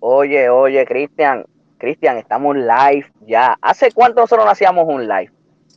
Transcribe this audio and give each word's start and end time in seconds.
Oye, 0.00 0.48
oye, 0.48 0.84
Cristian, 0.86 1.44
Cristian, 1.76 2.18
estamos 2.18 2.56
live 2.56 3.06
ya. 3.26 3.58
¿Hace 3.60 3.90
cuánto 3.90 4.20
nosotros 4.20 4.44
no 4.44 4.52
hacíamos 4.52 4.86
un 4.86 5.08
live? 5.08 5.32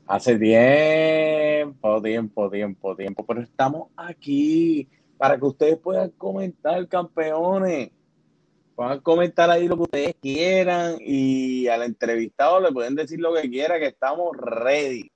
Hace 0.06 0.38
tiempo, 0.38 2.02
tiempo, 2.02 2.50
tiempo, 2.50 2.96
tiempo, 2.96 3.26
pero 3.26 3.42
estamos 3.42 3.88
aquí 3.96 4.88
para 5.18 5.38
que 5.38 5.46
ustedes 5.46 5.78
puedan 5.78 6.10
comentar, 6.12 6.88
campeones. 6.88 7.92
Puedan 8.76 9.00
comentar 9.00 9.50
ahí 9.50 9.68
lo 9.68 9.76
que 9.78 9.84
ustedes 9.84 10.16
quieran 10.22 10.96
y 11.00 11.68
al 11.68 11.84
entrevistado 11.84 12.60
le 12.60 12.72
pueden 12.72 12.96
decir 12.96 13.20
lo 13.20 13.34
que 13.34 13.50
quiera, 13.50 13.80
que 13.80 13.88
estamos 13.88 14.36
ready. 14.38 15.12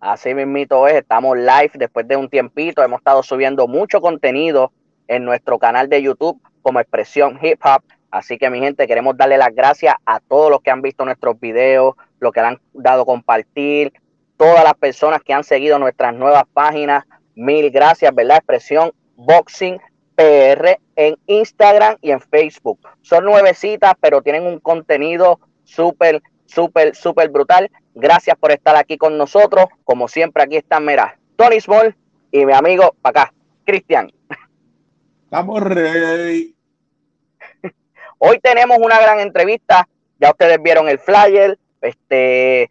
Así 0.00 0.34
mismito 0.34 0.86
es, 0.86 0.94
estamos 0.94 1.36
live 1.36 1.72
después 1.74 2.06
de 2.06 2.16
un 2.16 2.28
tiempito, 2.28 2.82
hemos 2.82 2.98
estado 2.98 3.22
subiendo 3.22 3.66
mucho 3.66 4.00
contenido 4.00 4.72
en 5.08 5.24
nuestro 5.24 5.58
canal 5.58 5.88
de 5.88 6.02
YouTube 6.02 6.40
como 6.64 6.80
expresión 6.80 7.38
hip 7.42 7.60
hop. 7.62 7.82
Así 8.10 8.38
que 8.38 8.48
mi 8.48 8.58
gente, 8.58 8.86
queremos 8.86 9.16
darle 9.16 9.36
las 9.36 9.54
gracias 9.54 9.94
a 10.06 10.18
todos 10.18 10.50
los 10.50 10.60
que 10.62 10.70
han 10.70 10.82
visto 10.82 11.04
nuestros 11.04 11.38
videos, 11.38 11.94
los 12.20 12.32
que 12.32 12.40
le 12.40 12.46
han 12.46 12.60
dado 12.72 13.04
compartir, 13.04 13.92
todas 14.36 14.64
las 14.64 14.74
personas 14.74 15.22
que 15.22 15.32
han 15.32 15.44
seguido 15.44 15.78
nuestras 15.78 16.14
nuevas 16.14 16.44
páginas. 16.52 17.04
Mil 17.34 17.70
gracias, 17.70 18.14
¿verdad? 18.14 18.38
Expresión 18.38 18.92
Boxing 19.16 19.78
PR 20.16 20.78
en 20.96 21.16
Instagram 21.26 21.96
y 22.00 22.12
en 22.12 22.20
Facebook. 22.20 22.78
Son 23.02 23.24
nuevecitas, 23.24 23.94
pero 24.00 24.22
tienen 24.22 24.46
un 24.46 24.58
contenido 24.60 25.40
súper, 25.64 26.22
súper, 26.46 26.94
súper 26.94 27.28
brutal. 27.28 27.70
Gracias 27.94 28.36
por 28.38 28.52
estar 28.52 28.76
aquí 28.76 28.96
con 28.96 29.18
nosotros. 29.18 29.66
Como 29.84 30.08
siempre, 30.08 30.44
aquí 30.44 30.56
están, 30.56 30.84
mira, 30.84 31.18
Tony 31.36 31.60
Small 31.60 31.96
y 32.30 32.46
mi 32.46 32.52
amigo 32.52 32.94
para 33.02 33.22
acá, 33.22 33.34
Cristian. 33.64 34.10
Estamos 35.24 35.60
ready. 35.62 36.53
Hoy 38.26 38.38
tenemos 38.38 38.78
una 38.78 38.98
gran 38.98 39.20
entrevista. 39.20 39.86
Ya 40.18 40.30
ustedes 40.30 40.56
vieron 40.62 40.88
el 40.88 40.98
flyer. 40.98 41.58
Este, 41.82 42.70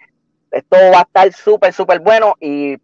esto 0.50 0.78
va 0.92 1.00
a 1.00 1.04
estar 1.04 1.32
súper, 1.32 1.74
súper 1.74 2.00
bueno. 2.00 2.34
Y 2.40 2.78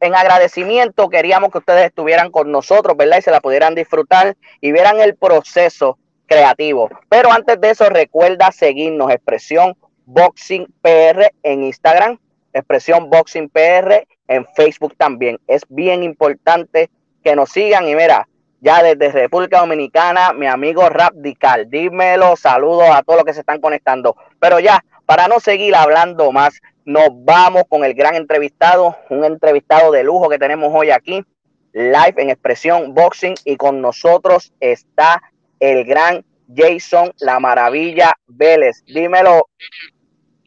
en 0.00 0.14
agradecimiento 0.14 1.10
queríamos 1.10 1.50
que 1.50 1.58
ustedes 1.58 1.84
estuvieran 1.84 2.30
con 2.30 2.50
nosotros, 2.50 2.96
¿verdad? 2.96 3.18
Y 3.18 3.22
se 3.22 3.30
la 3.30 3.42
pudieran 3.42 3.74
disfrutar 3.74 4.38
y 4.62 4.72
vieran 4.72 5.00
el 5.00 5.16
proceso 5.16 5.98
creativo. 6.26 6.88
Pero 7.10 7.30
antes 7.30 7.60
de 7.60 7.68
eso, 7.68 7.90
recuerda 7.90 8.50
seguirnos, 8.52 9.10
expresión 9.10 9.76
Boxing 10.06 10.66
PR 10.80 11.30
en 11.42 11.64
Instagram, 11.64 12.18
expresión 12.54 13.10
Boxing 13.10 13.50
PR 13.50 14.06
en 14.28 14.46
Facebook 14.56 14.96
también. 14.96 15.38
Es 15.46 15.64
bien 15.68 16.02
importante 16.02 16.88
que 17.22 17.36
nos 17.36 17.50
sigan 17.50 17.86
y 17.86 17.94
mira, 17.94 18.26
ya 18.60 18.82
desde 18.82 19.12
República 19.12 19.60
Dominicana, 19.60 20.32
mi 20.32 20.46
amigo 20.46 20.88
Radical, 20.88 21.68
dímelo, 21.68 22.36
saludos 22.36 22.88
a 22.90 23.02
todos 23.02 23.18
los 23.18 23.24
que 23.26 23.34
se 23.34 23.40
están 23.40 23.60
conectando. 23.60 24.16
Pero 24.40 24.58
ya, 24.60 24.84
para 25.06 25.28
no 25.28 25.40
seguir 25.40 25.74
hablando 25.74 26.32
más, 26.32 26.60
nos 26.84 27.08
vamos 27.10 27.64
con 27.68 27.84
el 27.84 27.94
gran 27.94 28.14
entrevistado, 28.14 28.96
un 29.10 29.24
entrevistado 29.24 29.92
de 29.92 30.04
lujo 30.04 30.28
que 30.28 30.38
tenemos 30.38 30.72
hoy 30.74 30.90
aquí, 30.90 31.24
live 31.72 32.14
en 32.16 32.30
Expresión 32.30 32.94
Boxing, 32.94 33.34
y 33.44 33.56
con 33.56 33.80
nosotros 33.80 34.52
está 34.60 35.22
el 35.60 35.84
gran 35.84 36.24
Jason 36.54 37.12
La 37.18 37.40
Maravilla 37.40 38.12
Vélez. 38.26 38.84
Dímelo. 38.86 39.48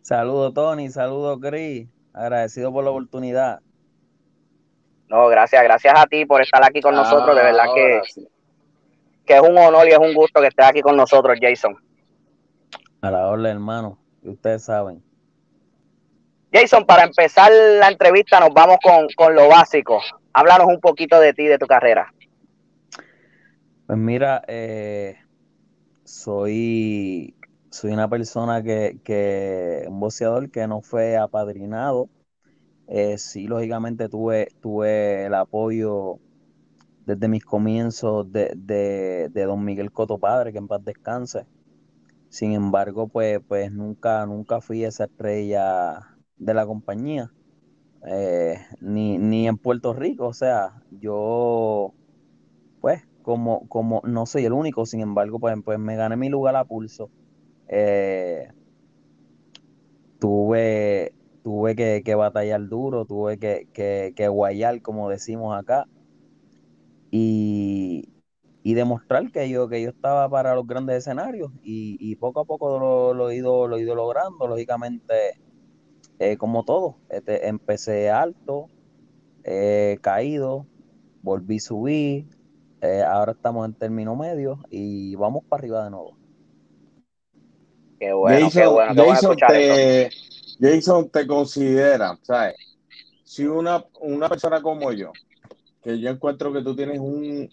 Saludos, 0.02 0.54
Tony, 0.54 0.90
saludos, 0.90 1.40
Chris. 1.42 1.88
Agradecido 2.14 2.72
por 2.72 2.84
la 2.84 2.92
oportunidad. 2.92 3.60
No, 5.10 5.28
gracias, 5.28 5.64
gracias 5.64 5.94
a 5.98 6.06
ti 6.06 6.26
por 6.26 6.42
estar 6.42 6.64
aquí 6.64 6.82
con 6.82 6.94
nosotros. 6.94 7.36
De 7.36 7.44
verdad 7.44 7.66
que, 7.74 8.02
que 9.26 9.36
es 9.36 9.42
un 9.42 9.58
honor 9.58 9.88
y 9.88 9.92
es 9.92 9.98
un 9.98 10.14
gusto 10.14 10.42
que 10.42 10.48
estés 10.48 10.66
aquí 10.66 10.82
con 10.82 10.98
nosotros, 10.98 11.38
Jason. 11.42 11.78
A 13.02 13.12
la 13.12 13.28
orden, 13.28 13.52
hermano. 13.52 13.98
Y 14.22 14.30
ustedes 14.30 14.66
saben. 14.66 15.02
Jason, 16.52 16.86
para 16.86 17.04
empezar 17.04 17.52
la 17.52 17.88
entrevista, 17.88 18.40
nos 18.40 18.54
vamos 18.54 18.78
con, 18.84 19.08
con 19.16 19.36
lo 19.36 19.48
básico. 19.48 20.02
Háblanos 20.34 20.68
un 20.68 20.80
poquito 20.80 21.20
de 21.20 21.34
ti, 21.34 21.46
de 21.46 21.58
tu 21.58 21.68
carrera. 21.68 22.12
Pues 23.86 23.98
mira, 23.98 24.44
eh, 24.48 25.18
soy, 26.04 27.36
soy 27.70 27.92
una 27.92 28.10
persona 28.10 28.62
que, 28.62 28.98
que, 29.04 29.86
un 29.88 30.00
boxeador 30.00 30.52
que 30.52 30.68
no 30.68 30.82
fue 30.82 31.16
apadrinado 31.16 32.10
eh, 32.88 33.18
sí, 33.18 33.48
lógicamente 33.48 34.10
tuve, 34.10 34.48
tuve 34.62 35.26
el 35.26 35.34
apoyo 35.34 36.20
desde 37.06 37.28
mis 37.28 37.44
comienzos 37.46 38.32
de, 38.32 38.54
de, 38.56 39.44
don 39.46 39.64
Miguel 39.64 39.92
Coto 39.92 40.18
Padre, 40.18 40.52
que 40.52 40.58
en 40.58 40.68
paz 40.68 40.84
descanse. 40.84 41.46
Sin 42.30 42.54
embargo, 42.54 43.08
pues, 43.08 43.40
pues 43.48 43.72
nunca, 43.72 44.26
nunca 44.26 44.62
fui 44.62 44.84
esa 44.84 45.06
estrella 45.06 46.18
de 46.38 46.54
la 46.54 46.66
compañía, 46.66 47.32
eh, 48.06 48.60
ni, 48.82 49.18
ni 49.18 49.48
en 49.48 49.58
Puerto 49.58 49.94
Rico. 49.94 50.28
O 50.28 50.34
sea, 50.34 50.82
yo, 50.92 51.94
pues, 52.82 53.04
como, 53.22 53.68
como 53.70 54.02
no 54.06 54.26
soy 54.26 54.46
el 54.46 54.54
único, 54.54 54.86
sin 54.86 55.02
embargo, 55.02 55.40
pues, 55.40 55.56
pues 55.64 55.80
me 55.80 55.96
gané 55.96 56.18
mi 56.18 56.30
lugar 56.30 56.56
a 56.56 56.66
pulso. 56.66 57.10
Eh, 57.70 58.50
tuve 60.20 61.14
tuve 61.48 61.78
que, 61.78 62.16
batallar 62.16 62.68
duro, 62.68 63.06
tuve 63.06 63.38
que, 63.38 64.28
guayar, 64.28 64.82
como 64.82 65.08
decimos 65.10 65.58
acá, 65.58 65.88
y, 67.10 68.10
demostrar 68.66 69.32
que 69.32 69.48
yo, 69.48 69.70
que 69.70 69.82
yo 69.82 69.92
estaba 69.92 70.28
para 70.30 70.54
los 70.56 70.68
grandes 70.68 70.98
escenarios 70.98 71.50
y, 71.64 72.14
poco 72.18 72.42
a 72.42 72.44
poco 72.44 73.14
lo, 73.14 73.30
he 73.30 73.38
ido, 73.38 73.66
lo 73.70 73.78
he 73.78 73.82
ido 73.82 73.96
logrando, 73.96 74.46
lógicamente, 74.46 75.40
eh, 76.20 76.36
como 76.36 76.66
todo, 76.66 76.98
este, 77.08 77.48
empecé 77.48 78.10
alto, 78.10 78.68
eh, 79.46 80.00
caído, 80.02 80.66
volví 81.22 81.60
a 81.60 81.62
subir, 81.62 82.28
eh, 82.82 83.04
ahora 83.08 83.32
estamos 83.32 83.66
en 83.66 83.74
término 83.74 84.18
medio 84.18 84.60
y 84.70 85.16
vamos 85.16 85.46
para 85.46 85.62
arriba 85.62 85.86
de 85.86 85.92
nuevo. 85.92 86.18
Qué 88.02 88.12
bueno, 88.12 88.50
qué 88.52 88.68
bueno, 88.68 89.06
Jason 89.06 89.38
te 89.38 90.10
considera, 91.28 92.18
¿sabes? 92.22 92.56
Si 93.24 93.46
una, 93.46 93.84
una 94.02 94.30
persona 94.30 94.62
como 94.62 94.92
yo, 94.92 95.12
que 95.84 96.00
yo 96.00 96.10
encuentro 96.10 96.52
que 96.54 96.62
tú 96.62 96.76
tienes 96.76 97.00
un, 97.00 97.50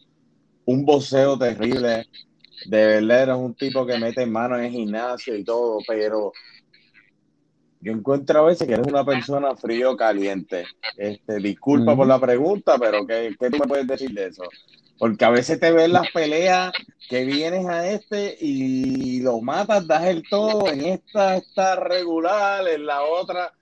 un 0.65 0.85
voceo 0.85 1.39
terrible, 1.39 2.07
de 2.67 2.87
verdad 2.87 3.23
eres 3.23 3.37
un 3.37 3.55
tipo 3.55 3.85
que 3.85 3.99
mete 3.99 4.25
manos 4.27 4.59
en 4.59 4.65
el 4.67 4.71
gimnasio 4.71 5.37
y 5.37 5.45
todo, 5.45 5.79
pero 5.87 6.33
yo 7.81 7.93
encuentro 7.93 8.41
a 8.41 8.47
veces 8.47 8.67
que 8.67 8.75
eres 8.75 8.87
una 8.87 9.05
persona 9.05 9.55
frío 9.57 9.97
caliente. 9.97 10.65
Este, 10.97 11.37
disculpa 11.37 11.95
por 11.95 12.07
la 12.07 12.19
pregunta, 12.19 12.79
pero 12.79 13.07
¿qué, 13.07 13.35
¿qué, 13.39 13.51
tú 13.51 13.59
me 13.59 13.67
puedes 13.67 13.87
decir 13.87 14.11
de 14.13 14.29
eso? 14.29 14.45
Porque 15.05 15.27
a 15.27 15.31
veces 15.31 15.61
te 15.61 15.71
ves 15.71 15.91
las 15.91 16.11
peleas 16.13 16.73
que 17.11 17.27
vienes 17.27 17.67
a 17.67 17.87
este 17.87 18.39
y 18.41 19.21
lo 19.21 19.43
matas, 19.43 19.87
das 19.87 20.05
el 20.05 20.23
todo, 20.31 20.67
en 20.73 20.81
esta 20.81 21.37
está 21.37 21.77
regular, 21.77 22.67
en 22.67 22.87
la 22.87 23.03
otra, 23.03 23.53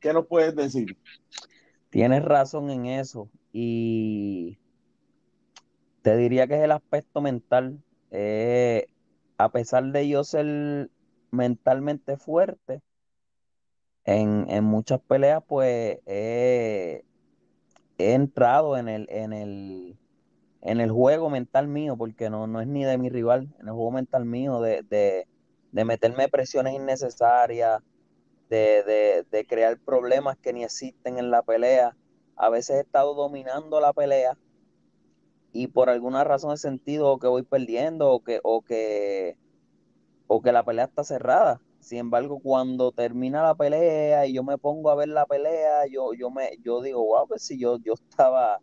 ¿qué 0.00 0.14
nos 0.14 0.26
puedes 0.26 0.56
decir? 0.56 0.96
Tienes 1.90 2.24
razón 2.24 2.70
en 2.70 2.86
eso 2.86 3.28
y 3.52 4.56
te 6.00 6.16
diría 6.16 6.46
que 6.46 6.54
es 6.54 6.62
el 6.62 6.72
aspecto 6.72 7.20
mental. 7.20 7.78
Eh, 8.10 8.86
a 9.36 9.50
pesar 9.50 9.84
de 9.92 10.08
yo 10.08 10.24
ser 10.24 10.88
mentalmente 11.30 12.16
fuerte, 12.16 12.80
en, 14.06 14.64
muchas 14.64 15.00
peleas 15.02 15.42
pues 15.46 15.98
he 16.06 17.02
entrado 17.98 18.78
en 18.78 18.88
el, 18.88 19.06
en 19.10 19.34
el 19.34 19.98
en 20.62 20.80
el 20.80 20.90
juego 20.90 21.30
mental 21.30 21.68
mío, 21.68 21.96
porque 21.96 22.30
no, 22.30 22.46
no 22.46 22.60
es 22.60 22.66
ni 22.66 22.84
de 22.84 22.98
mi 22.98 23.08
rival, 23.08 23.54
en 23.60 23.68
el 23.68 23.74
juego 23.74 23.90
mental 23.92 24.24
mío, 24.24 24.60
de, 24.60 24.82
de, 24.82 25.28
de 25.72 25.84
meterme 25.84 26.28
presiones 26.28 26.74
innecesarias, 26.74 27.82
de, 28.48 29.24
de, 29.30 29.46
crear 29.46 29.78
problemas 29.78 30.36
que 30.38 30.52
ni 30.52 30.64
existen 30.64 31.18
en 31.18 31.30
la 31.30 31.42
pelea. 31.42 31.96
A 32.36 32.48
veces 32.48 32.76
he 32.76 32.80
estado 32.80 33.14
dominando 33.14 33.80
la 33.80 33.92
pelea 33.92 34.36
y 35.52 35.68
por 35.68 35.88
alguna 35.88 36.22
razón 36.24 36.52
he 36.52 36.56
sentido 36.58 37.18
que 37.18 37.28
voy 37.28 37.42
perdiendo 37.42 38.10
o 38.10 38.22
que, 38.22 38.40
o 38.42 38.62
que, 38.62 39.38
o 40.26 40.42
que 40.42 40.52
la 40.52 40.64
pelea 40.64 40.84
está 40.86 41.04
cerrada. 41.04 41.60
Sin 41.80 41.98
embargo, 41.98 42.40
cuando 42.40 42.92
termina 42.92 43.42
la 43.42 43.54
pelea 43.54 44.26
y 44.26 44.34
yo 44.34 44.42
me 44.42 44.58
pongo 44.58 44.90
a 44.90 44.96
ver 44.96 45.08
la 45.08 45.24
pelea, 45.26 45.86
yo, 45.90 46.12
yo 46.14 46.30
me, 46.30 46.50
yo 46.62 46.82
digo, 46.82 47.04
wow, 47.04 47.28
pues 47.28 47.42
si 47.42 47.58
yo, 47.58 47.78
yo 47.78 47.94
estaba, 47.94 48.60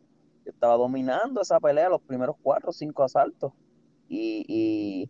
estaba 0.49 0.75
dominando 0.75 1.41
esa 1.41 1.59
pelea 1.59 1.89
los 1.89 2.01
primeros 2.01 2.35
cuatro 2.41 2.69
o 2.69 2.73
cinco 2.73 3.03
asaltos. 3.03 3.53
Y, 4.07 5.09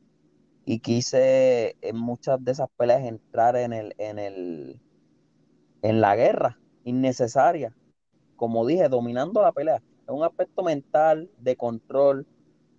quise 0.81 1.75
en 1.81 1.97
muchas 1.97 2.43
de 2.43 2.51
esas 2.51 2.69
peleas 2.77 3.03
entrar 3.03 3.55
en 3.55 3.73
el, 3.73 3.93
en 3.97 4.17
el, 4.19 4.79
en 5.81 6.01
la 6.01 6.15
guerra 6.15 6.59
innecesaria. 6.83 7.75
Como 8.35 8.65
dije, 8.65 8.89
dominando 8.89 9.41
la 9.41 9.51
pelea. 9.51 9.77
Es 9.77 10.09
un 10.09 10.23
aspecto 10.23 10.63
mental 10.63 11.29
de 11.37 11.55
control 11.55 12.25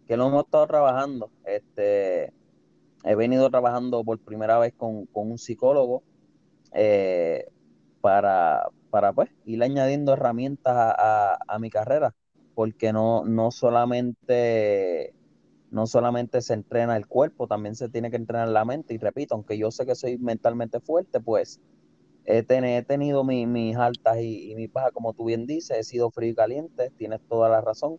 que 0.07 0.17
lo 0.17 0.29
hemos 0.29 0.45
estado 0.45 0.67
trabajando. 0.67 1.31
Este, 1.45 2.33
he 3.05 3.15
venido 3.15 3.51
trabajando 3.51 4.03
por 4.05 4.19
primera 4.19 4.59
vez 4.59 4.73
con, 4.75 5.09
un 5.13 5.39
psicólogo 5.39 6.03
eh, 6.73 7.47
para, 8.01 8.69
para 8.91 9.13
pues, 9.13 9.31
ir 9.45 9.63
añadiendo 9.63 10.13
herramientas 10.13 10.75
a, 10.77 11.59
mi 11.59 11.71
carrera, 11.71 12.15
porque 12.55 12.93
no, 12.93 13.25
no 13.25 13.51
solamente 13.51 15.15
no 15.71 15.87
solamente 15.89 16.41
se 16.41 16.55
entrena 16.55 16.97
el 16.97 17.09
cuerpo, 17.09 17.49
también 17.49 17.75
se 17.75 17.89
tiene 17.89 18.11
que 18.11 18.17
entrenar 18.17 18.49
la 18.49 18.65
mente. 18.65 18.95
Y 18.95 18.99
repito, 18.99 19.35
aunque 19.35 19.59
yo 19.59 19.73
sé 19.73 19.85
que 19.85 19.97
soy 19.97 20.19
mentalmente 20.19 20.79
fuerte, 20.79 21.21
pues 21.21 21.61
he, 22.25 22.45
tenido 22.45 23.25
mis 23.25 23.77
altas 23.77 24.19
y, 24.21 24.53
y 24.53 24.55
mis 24.55 24.73
bajas, 24.73 24.93
como 24.93 25.15
tú 25.15 25.25
bien 25.25 25.47
dices, 25.47 25.77
he 25.77 25.83
sido 25.83 26.13
frío 26.13 26.31
y 26.31 26.35
caliente, 26.37 26.91
tienes 26.97 27.21
toda 27.29 27.49
la 27.49 27.61
razón. 27.61 27.99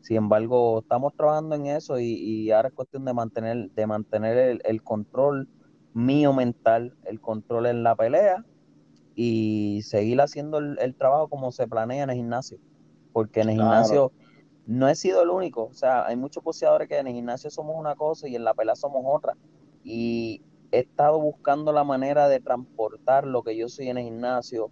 Sin 0.00 0.16
embargo, 0.16 0.78
estamos 0.80 1.14
trabajando 1.14 1.54
en 1.54 1.66
eso 1.66 1.98
y, 1.98 2.50
ahora 2.50 2.68
es 2.68 2.74
cuestión 2.74 3.04
de 3.04 3.12
mantener, 3.12 3.70
de 3.72 3.86
mantener 3.86 4.60
el, 4.64 4.82
control 4.82 5.48
mío 5.92 6.32
mental, 6.32 6.96
el 7.04 7.20
control 7.20 7.66
en 7.66 7.82
la 7.82 7.96
pelea 7.96 8.44
y 9.14 9.82
seguir 9.82 10.20
haciendo 10.20 10.58
el, 10.58 10.94
trabajo 10.94 11.28
como 11.28 11.52
se 11.52 11.66
planea 11.66 12.04
en 12.04 12.10
el 12.10 12.16
gimnasio. 12.16 12.58
Porque 13.18 13.40
en 13.40 13.48
el 13.48 13.56
gimnasio 13.56 14.12
no 14.64 14.88
he 14.88 14.94
sido 14.94 15.22
el 15.22 15.30
único. 15.30 15.64
O 15.64 15.74
sea, 15.74 16.06
hay 16.06 16.14
muchos 16.14 16.40
poseadores 16.40 16.86
que 16.86 16.98
en 16.98 17.08
el 17.08 17.14
gimnasio 17.14 17.50
somos 17.50 17.74
una 17.76 17.96
cosa 17.96 18.28
y 18.28 18.36
en 18.36 18.44
la 18.44 18.54
pelea 18.54 18.76
somos 18.76 19.02
otra. 19.04 19.36
Y 19.82 20.40
he 20.70 20.78
estado 20.78 21.20
buscando 21.20 21.72
la 21.72 21.82
manera 21.82 22.28
de 22.28 22.38
transportar 22.38 23.26
lo 23.26 23.42
que 23.42 23.56
yo 23.56 23.68
soy 23.68 23.88
en 23.88 23.98
el 23.98 24.04
gimnasio 24.04 24.70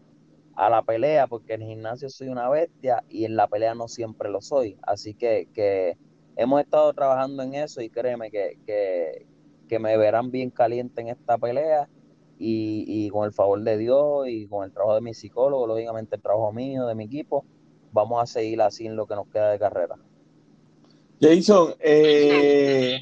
a 0.54 0.70
la 0.70 0.82
pelea, 0.82 1.26
porque 1.26 1.54
en 1.54 1.62
el 1.62 1.68
gimnasio 1.70 2.08
soy 2.08 2.28
una 2.28 2.48
bestia 2.48 3.02
y 3.08 3.24
en 3.24 3.34
la 3.34 3.48
pelea 3.48 3.74
no 3.74 3.88
siempre 3.88 4.30
lo 4.30 4.40
soy. 4.40 4.78
Así 4.82 5.14
que, 5.14 5.48
que 5.52 5.98
hemos 6.36 6.60
estado 6.60 6.92
trabajando 6.92 7.42
en 7.42 7.54
eso 7.54 7.80
y 7.80 7.90
créeme 7.90 8.30
que, 8.30 8.60
que, 8.64 9.26
que 9.68 9.78
me 9.80 9.96
verán 9.96 10.30
bien 10.30 10.50
caliente 10.50 11.00
en 11.00 11.08
esta 11.08 11.36
pelea. 11.36 11.88
Y, 12.38 12.84
y, 12.86 13.08
con 13.08 13.24
el 13.24 13.32
favor 13.32 13.60
de 13.62 13.76
Dios 13.76 14.28
y 14.28 14.46
con 14.46 14.64
el 14.64 14.72
trabajo 14.72 14.94
de 14.94 15.00
mi 15.00 15.14
psicólogo, 15.14 15.66
lógicamente 15.66 16.14
el 16.14 16.22
trabajo 16.22 16.52
mío, 16.52 16.86
de 16.86 16.94
mi 16.94 17.04
equipo, 17.06 17.46
vamos 17.96 18.22
a 18.22 18.26
seguir 18.26 18.60
así 18.60 18.86
en 18.86 18.94
lo 18.94 19.06
que 19.06 19.14
nos 19.14 19.26
queda 19.28 19.50
de 19.50 19.58
carrera. 19.58 19.96
Jason, 21.20 21.74
eh, 21.80 23.00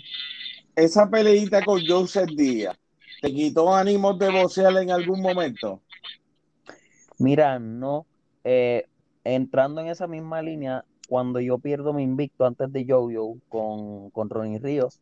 esa 0.77 1.11
peleita 1.11 1.65
con 1.65 1.83
Joseph 1.85 2.31
Díaz, 2.37 2.77
¿te 3.21 3.33
quitó 3.33 3.75
ánimos 3.75 4.19
de 4.19 4.31
boxear 4.31 4.77
en 4.77 4.93
algún 4.93 5.21
momento? 5.21 5.83
Mira, 7.19 7.59
no. 7.59 8.07
Eh, 8.45 8.85
entrando 9.25 9.81
en 9.81 9.89
esa 9.89 10.07
misma 10.07 10.43
línea, 10.43 10.85
cuando 11.09 11.41
yo 11.41 11.59
pierdo 11.59 11.93
mi 11.93 12.05
invicto 12.05 12.47
antes 12.47 12.73
de 12.73 12.87
Jojo 12.89 13.39
con, 13.49 14.11
con 14.11 14.31
Ronnie 14.31 14.61
Ríos, 14.61 15.01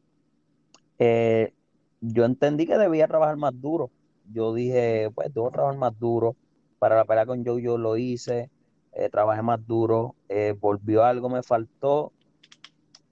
eh, 0.98 1.52
yo 2.00 2.24
entendí 2.24 2.66
que 2.66 2.78
debía 2.78 3.08
trabajar 3.08 3.36
más 3.36 3.52
duro. 3.60 3.90
Yo 4.32 4.54
dije, 4.54 5.10
pues 5.14 5.32
debo 5.34 5.50
trabajar 5.50 5.78
más 5.78 5.98
duro. 5.98 6.34
Para 6.78 6.96
la 6.96 7.04
pelea 7.04 7.26
con 7.26 7.44
Jojo 7.44 7.76
lo 7.76 7.96
hice. 7.98 8.50
Eh, 8.94 9.08
trabajé 9.08 9.42
más 9.42 9.66
duro, 9.66 10.16
eh, 10.28 10.54
volvió 10.58 11.04
algo, 11.04 11.30
me 11.30 11.42
faltó. 11.42 12.12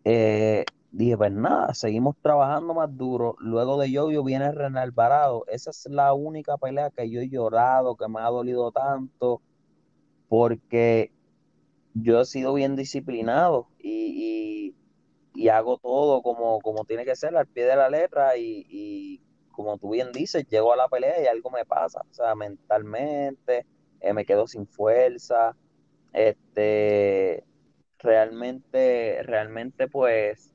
Eh, 0.05 0.65
dije, 0.93 1.17
pues 1.17 1.33
nada, 1.33 1.73
seguimos 1.75 2.17
trabajando 2.21 2.75
más 2.75 2.95
duro. 2.97 3.37
Luego 3.39 3.81
de 3.81 3.91
yo 3.91 4.09
viene 4.23 4.53
René 4.53 4.81
Alvarado. 4.81 5.45
Esa 5.49 5.71
es 5.71 5.87
la 5.91 6.13
única 6.13 6.59
pelea 6.59 6.91
que 6.91 7.09
yo 7.11 7.21
he 7.21 7.29
llorado, 7.29 7.97
que 7.97 8.09
me 8.09 8.21
ha 8.21 8.29
dolido 8.29 8.73
tanto, 8.73 9.41
porque 10.29 11.13
yo 11.95 12.21
he 12.21 12.25
sido 12.27 12.55
bien 12.55 12.77
disciplinado 12.77 13.69
y, 13.79 14.75
hago 15.51 15.79
todo 15.79 16.23
como, 16.23 16.61
como 16.61 16.85
tiene 16.85 17.05
que 17.05 17.17
ser, 17.17 17.37
al 17.37 17.47
pie 17.47 17.65
de 17.65 17.75
la 17.75 17.89
letra 17.89 18.37
y, 18.37 18.67
y 18.69 19.21
como 19.51 19.79
tú 19.79 19.91
bien 19.91 20.13
dices, 20.13 20.47
llego 20.49 20.73
a 20.73 20.77
la 20.77 20.89
pelea 20.89 21.23
y 21.23 21.27
algo 21.27 21.51
me 21.51 21.65
pasa, 21.65 22.03
o 22.09 22.15
sea, 22.15 22.35
mentalmente, 22.37 23.67
me 24.15 24.25
quedo 24.25 24.47
sin 24.47 24.67
fuerza, 24.69 25.57
este, 26.13 27.45
realmente, 27.99 29.23
realmente, 29.23 29.89
pues, 29.89 30.53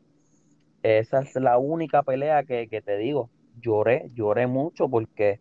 esa 0.83 1.21
es 1.21 1.35
la 1.35 1.57
única 1.57 2.03
pelea 2.03 2.43
que, 2.43 2.67
te 2.67 2.97
digo. 2.97 3.29
Lloré, 3.59 4.11
lloré 4.13 4.47
mucho 4.47 4.89
porque, 4.89 5.39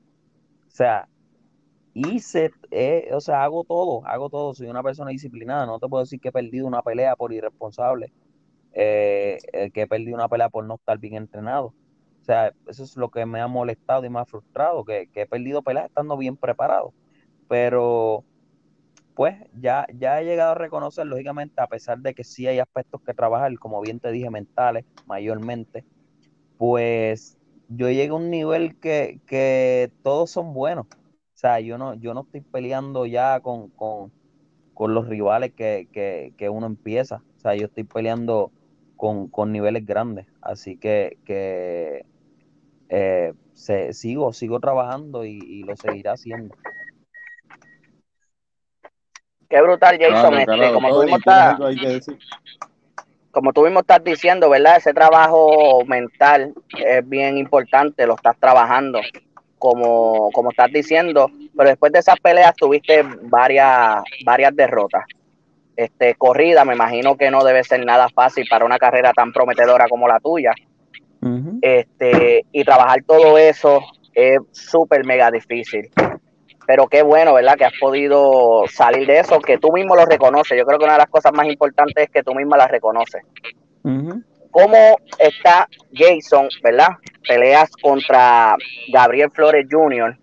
o 0.66 0.70
sea, 0.70 1.08
hice, 1.94 2.52
eh, 2.70 3.10
o 3.12 3.20
sea, 3.20 3.44
hago 3.44 3.64
todo, 3.64 4.06
hago 4.06 4.30
todo. 4.30 4.54
Soy 4.54 4.68
una 4.68 4.82
persona 4.82 5.10
disciplinada. 5.10 5.66
No 5.66 5.78
te 5.78 5.88
puedo 5.88 6.04
decir 6.04 6.20
que 6.20 6.28
he 6.28 6.32
perdido 6.32 6.66
una 6.66 6.82
pelea 6.82 7.16
por 7.16 7.32
irresponsable, 7.32 8.12
eh, 8.72 9.38
eh, 9.52 9.70
que 9.70 9.82
he 9.82 9.86
perdido 9.86 10.14
una 10.14 10.28
pelea 10.28 10.48
por 10.48 10.64
no 10.64 10.76
estar 10.76 10.98
bien 10.98 11.14
entrenado. 11.14 11.74
O 12.22 12.24
sea, 12.24 12.54
eso 12.68 12.84
es 12.84 12.96
lo 12.96 13.10
que 13.10 13.26
me 13.26 13.40
ha 13.40 13.48
molestado 13.48 14.04
y 14.06 14.10
me 14.10 14.20
ha 14.20 14.24
frustrado, 14.24 14.84
que, 14.84 15.08
que 15.12 15.22
he 15.22 15.26
perdido 15.26 15.62
peleas 15.62 15.86
estando 15.86 16.16
bien 16.16 16.36
preparado. 16.36 16.94
Pero 17.48 18.24
pues 19.14 19.36
ya, 19.60 19.86
ya 19.96 20.20
he 20.20 20.24
llegado 20.24 20.52
a 20.52 20.56
reconocer, 20.56 21.06
lógicamente, 21.06 21.60
a 21.60 21.68
pesar 21.68 21.98
de 22.00 22.14
que 22.14 22.24
sí 22.24 22.46
hay 22.46 22.58
aspectos 22.58 23.00
que 23.02 23.14
trabajar, 23.14 23.56
como 23.58 23.80
bien 23.80 24.00
te 24.00 24.10
dije, 24.10 24.28
mentales, 24.30 24.84
mayormente, 25.06 25.84
pues 26.58 27.38
yo 27.68 27.88
llegué 27.88 28.08
a 28.08 28.14
un 28.14 28.30
nivel 28.30 28.78
que, 28.78 29.20
que 29.26 29.92
todos 30.02 30.30
son 30.30 30.52
buenos. 30.52 30.86
O 30.86 31.36
sea, 31.36 31.60
yo 31.60 31.78
no, 31.78 31.94
yo 31.94 32.14
no 32.14 32.22
estoy 32.22 32.40
peleando 32.40 33.06
ya 33.06 33.40
con, 33.40 33.72
los 34.78 35.08
rivales 35.08 35.52
que, 35.52 36.48
uno 36.50 36.66
empieza. 36.66 37.22
O 37.36 37.40
sea, 37.40 37.54
yo 37.54 37.66
estoy 37.66 37.84
peleando 37.84 38.50
con, 38.96 39.52
niveles 39.52 39.86
grandes. 39.86 40.26
Así 40.40 40.76
que, 40.76 41.18
que 41.24 42.04
eh, 42.88 43.32
sigo, 43.52 44.32
sigo 44.32 44.58
trabajando 44.58 45.24
y, 45.24 45.38
y 45.38 45.62
lo 45.62 45.76
seguiré 45.76 46.10
haciendo. 46.10 46.56
Qué 49.48 49.60
brutal, 49.60 49.98
Jason. 49.98 50.34
este, 50.34 50.72
como, 50.72 50.88
tú 50.88 51.02
mismo 51.02 51.16
estás, 51.16 51.58
como 53.30 53.52
tú 53.52 53.62
mismo 53.62 53.80
estás 53.80 54.02
diciendo, 54.02 54.48
¿verdad? 54.48 54.76
Ese 54.76 54.94
trabajo 54.94 55.84
mental 55.86 56.54
es 56.78 57.08
bien 57.08 57.36
importante, 57.36 58.06
lo 58.06 58.14
estás 58.14 58.36
trabajando, 58.38 59.00
como, 59.58 60.30
como 60.32 60.50
estás 60.50 60.70
diciendo, 60.72 61.30
pero 61.56 61.68
después 61.70 61.92
de 61.92 61.98
esas 61.98 62.18
peleas 62.20 62.54
tuviste 62.56 63.04
varias, 63.22 64.02
varias 64.24 64.54
derrotas. 64.54 65.04
Este, 65.76 66.14
corrida, 66.14 66.64
me 66.64 66.74
imagino 66.74 67.16
que 67.16 67.30
no 67.30 67.42
debe 67.42 67.64
ser 67.64 67.84
nada 67.84 68.08
fácil 68.08 68.46
para 68.48 68.64
una 68.64 68.78
carrera 68.78 69.12
tan 69.12 69.32
prometedora 69.32 69.88
como 69.88 70.08
la 70.08 70.20
tuya. 70.20 70.52
Este, 71.62 72.44
y 72.52 72.64
trabajar 72.64 73.02
todo 73.06 73.38
eso 73.38 73.80
es 74.12 74.38
súper 74.52 75.06
mega 75.06 75.30
difícil 75.30 75.90
pero 76.66 76.86
qué 76.86 77.02
bueno, 77.02 77.34
¿verdad? 77.34 77.56
Que 77.56 77.64
has 77.64 77.78
podido 77.80 78.64
salir 78.68 79.06
de 79.06 79.20
eso, 79.20 79.40
que 79.40 79.58
tú 79.58 79.72
mismo 79.72 79.96
lo 79.96 80.06
reconoces. 80.06 80.56
Yo 80.58 80.64
creo 80.64 80.78
que 80.78 80.84
una 80.84 80.94
de 80.94 81.00
las 81.00 81.08
cosas 81.08 81.32
más 81.32 81.46
importantes 81.46 82.04
es 82.04 82.10
que 82.10 82.22
tú 82.22 82.34
misma 82.34 82.56
las 82.56 82.70
reconoces. 82.70 83.22
¿Cómo 84.50 84.96
está 85.18 85.68
Jason, 85.92 86.48
verdad? 86.62 86.88
Peleas 87.26 87.70
contra 87.82 88.56
Gabriel 88.92 89.30
Flores 89.30 89.66
Jr. 89.70 90.16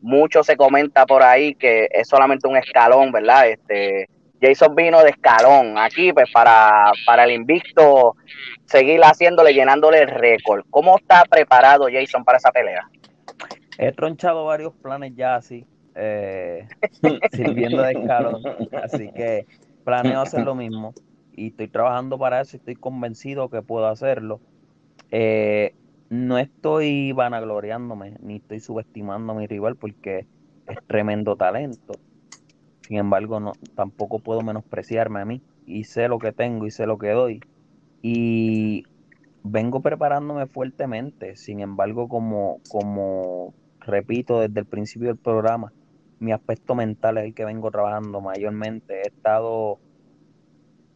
Mucho 0.00 0.42
se 0.42 0.56
comenta 0.56 1.06
por 1.06 1.22
ahí 1.22 1.54
que 1.54 1.88
es 1.90 2.08
solamente 2.08 2.48
un 2.48 2.56
escalón, 2.56 3.12
¿verdad? 3.12 3.48
Este, 3.48 4.08
Jason 4.40 4.74
vino 4.74 5.02
de 5.02 5.10
escalón 5.10 5.76
aquí, 5.78 6.12
pues 6.12 6.30
para, 6.32 6.92
para 7.06 7.24
el 7.24 7.32
invicto, 7.32 8.16
seguir 8.64 9.00
haciéndole, 9.02 9.54
llenándole 9.54 10.00
el 10.00 10.08
récord. 10.08 10.64
¿Cómo 10.70 10.96
está 10.98 11.24
preparado 11.28 11.86
Jason 11.92 12.24
para 12.24 12.38
esa 12.38 12.50
pelea? 12.50 12.88
He 13.78 13.92
tronchado 13.92 14.44
varios 14.44 14.74
planes 14.76 15.14
ya 15.16 15.36
así, 15.36 15.66
eh, 15.94 16.68
sirviendo 17.32 17.82
de 17.82 17.92
escalón. 17.92 18.42
Así 18.72 19.10
que 19.12 19.46
planeo 19.84 20.20
hacer 20.20 20.44
lo 20.44 20.54
mismo 20.54 20.94
y 21.32 21.48
estoy 21.48 21.68
trabajando 21.68 22.18
para 22.18 22.40
eso 22.40 22.56
y 22.56 22.58
estoy 22.58 22.76
convencido 22.76 23.48
que 23.48 23.62
puedo 23.62 23.86
hacerlo. 23.86 24.40
Eh, 25.10 25.74
no 26.10 26.38
estoy 26.38 27.12
vanagloriándome 27.12 28.16
ni 28.20 28.36
estoy 28.36 28.60
subestimando 28.60 29.32
a 29.32 29.36
mi 29.36 29.46
rival 29.46 29.76
porque 29.76 30.26
es 30.66 30.78
tremendo 30.86 31.36
talento. 31.36 31.94
Sin 32.86 32.98
embargo, 32.98 33.40
no, 33.40 33.54
tampoco 33.74 34.18
puedo 34.18 34.42
menospreciarme 34.42 35.20
a 35.20 35.24
mí 35.24 35.42
y 35.64 35.84
sé 35.84 36.08
lo 36.08 36.18
que 36.18 36.32
tengo 36.32 36.66
y 36.66 36.70
sé 36.70 36.86
lo 36.86 36.98
que 36.98 37.10
doy. 37.10 37.40
Y 38.02 38.84
vengo 39.42 39.80
preparándome 39.80 40.46
fuertemente. 40.46 41.36
Sin 41.36 41.60
embargo, 41.60 42.08
como, 42.08 42.60
como 42.68 43.54
repito 43.86 44.40
desde 44.40 44.60
el 44.60 44.66
principio 44.66 45.08
del 45.08 45.18
programa, 45.18 45.72
mi 46.22 46.32
aspecto 46.32 46.74
mental 46.74 47.18
es 47.18 47.24
el 47.24 47.34
que 47.34 47.44
vengo 47.44 47.70
trabajando 47.70 48.20
mayormente. 48.20 49.00
He 49.02 49.08
estado 49.08 49.80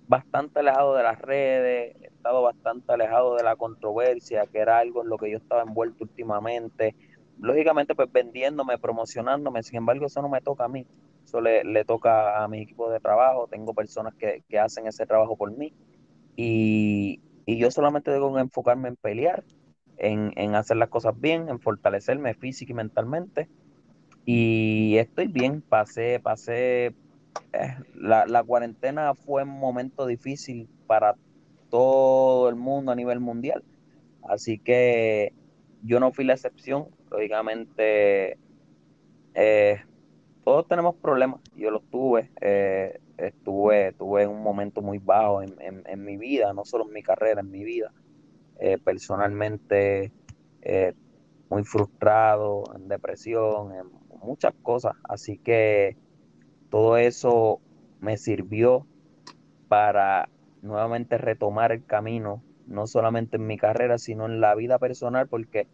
bastante 0.06 0.60
alejado 0.60 0.94
de 0.94 1.02
las 1.02 1.20
redes, 1.20 1.96
he 2.00 2.06
estado 2.06 2.42
bastante 2.42 2.92
alejado 2.92 3.34
de 3.34 3.42
la 3.42 3.56
controversia, 3.56 4.46
que 4.46 4.58
era 4.58 4.78
algo 4.78 5.02
en 5.02 5.08
lo 5.08 5.18
que 5.18 5.30
yo 5.30 5.38
estaba 5.38 5.62
envuelto 5.62 6.04
últimamente. 6.04 6.94
Lógicamente, 7.40 7.94
pues 7.94 8.10
vendiéndome, 8.12 8.78
promocionándome, 8.78 9.62
sin 9.64 9.78
embargo, 9.78 10.06
eso 10.06 10.22
no 10.22 10.28
me 10.28 10.40
toca 10.40 10.64
a 10.64 10.68
mí, 10.68 10.86
eso 11.24 11.40
le, 11.40 11.84
toca 11.84 12.42
a 12.42 12.48
mi 12.48 12.62
equipo 12.62 12.88
de 12.88 13.00
trabajo, 13.00 13.48
tengo 13.48 13.74
personas 13.74 14.14
que, 14.14 14.42
hacen 14.58 14.86
ese 14.86 15.06
trabajo 15.06 15.36
por 15.36 15.50
mí 15.50 15.74
y, 16.36 17.20
y 17.44 17.58
yo 17.58 17.70
solamente 17.70 18.12
tengo 18.12 18.32
que 18.32 18.40
enfocarme 18.40 18.88
en 18.88 18.96
pelear 18.96 19.44
en, 19.98 20.32
en 20.36 20.54
hacer 20.54 20.76
las 20.76 20.88
cosas 20.88 21.18
bien, 21.20 21.48
en 21.48 21.60
fortalecerme 21.60 22.34
física 22.34 22.72
y 22.72 22.74
mentalmente. 22.74 23.48
Y 24.24 24.96
estoy 24.98 25.28
bien, 25.28 25.62
pasé, 25.62 26.20
pasé, 26.20 26.94
eh, 27.52 27.76
la, 27.94 28.26
la 28.26 28.42
cuarentena 28.42 29.14
fue 29.14 29.44
un 29.44 29.50
momento 29.50 30.06
difícil 30.06 30.68
para 30.86 31.14
todo 31.70 32.48
el 32.48 32.56
mundo 32.56 32.92
a 32.92 32.96
nivel 32.96 33.20
mundial. 33.20 33.62
Así 34.22 34.58
que 34.58 35.32
yo 35.82 36.00
no 36.00 36.12
fui 36.12 36.24
la 36.24 36.34
excepción. 36.34 36.88
Lógicamente, 37.10 38.38
eh, 39.34 39.82
todos 40.44 40.66
tenemos 40.66 40.96
problemas. 40.96 41.40
Yo 41.54 41.70
los 41.70 41.82
tuve. 41.90 42.30
Eh, 42.40 43.00
estuve, 43.18 43.92
tuve 43.92 44.24
en 44.24 44.30
un 44.30 44.42
momento 44.42 44.82
muy 44.82 44.98
bajo 44.98 45.42
en, 45.42 45.54
en, 45.60 46.04
mi 46.04 46.16
vida, 46.16 46.52
no 46.52 46.64
solo 46.64 46.86
en 46.86 46.92
mi 46.92 47.02
carrera, 47.02 47.40
en 47.40 47.50
mi 47.50 47.64
vida. 47.64 47.92
Eh, 48.58 48.78
personalmente, 48.82 50.12
muy 51.48 51.64
frustrado, 51.64 52.64
en 52.74 52.88
depresión, 52.88 53.72
en 53.72 53.86
muchas 54.20 54.54
cosas. 54.62 54.94
Así 55.08 55.38
que 55.38 55.96
todo 56.70 56.96
eso 56.96 57.60
me 58.00 58.16
sirvió 58.16 58.86
para 59.68 60.28
nuevamente 60.62 61.18
retomar 61.18 61.72
el 61.72 61.84
camino, 61.84 62.42
no 62.66 62.86
solamente 62.86 63.36
en 63.36 63.46
mi 63.46 63.56
carrera, 63.58 63.98
sino 63.98 64.26
en 64.26 64.40
la 64.40 64.54
vida 64.54 64.78
personal, 64.78 65.28
porque 65.28 65.68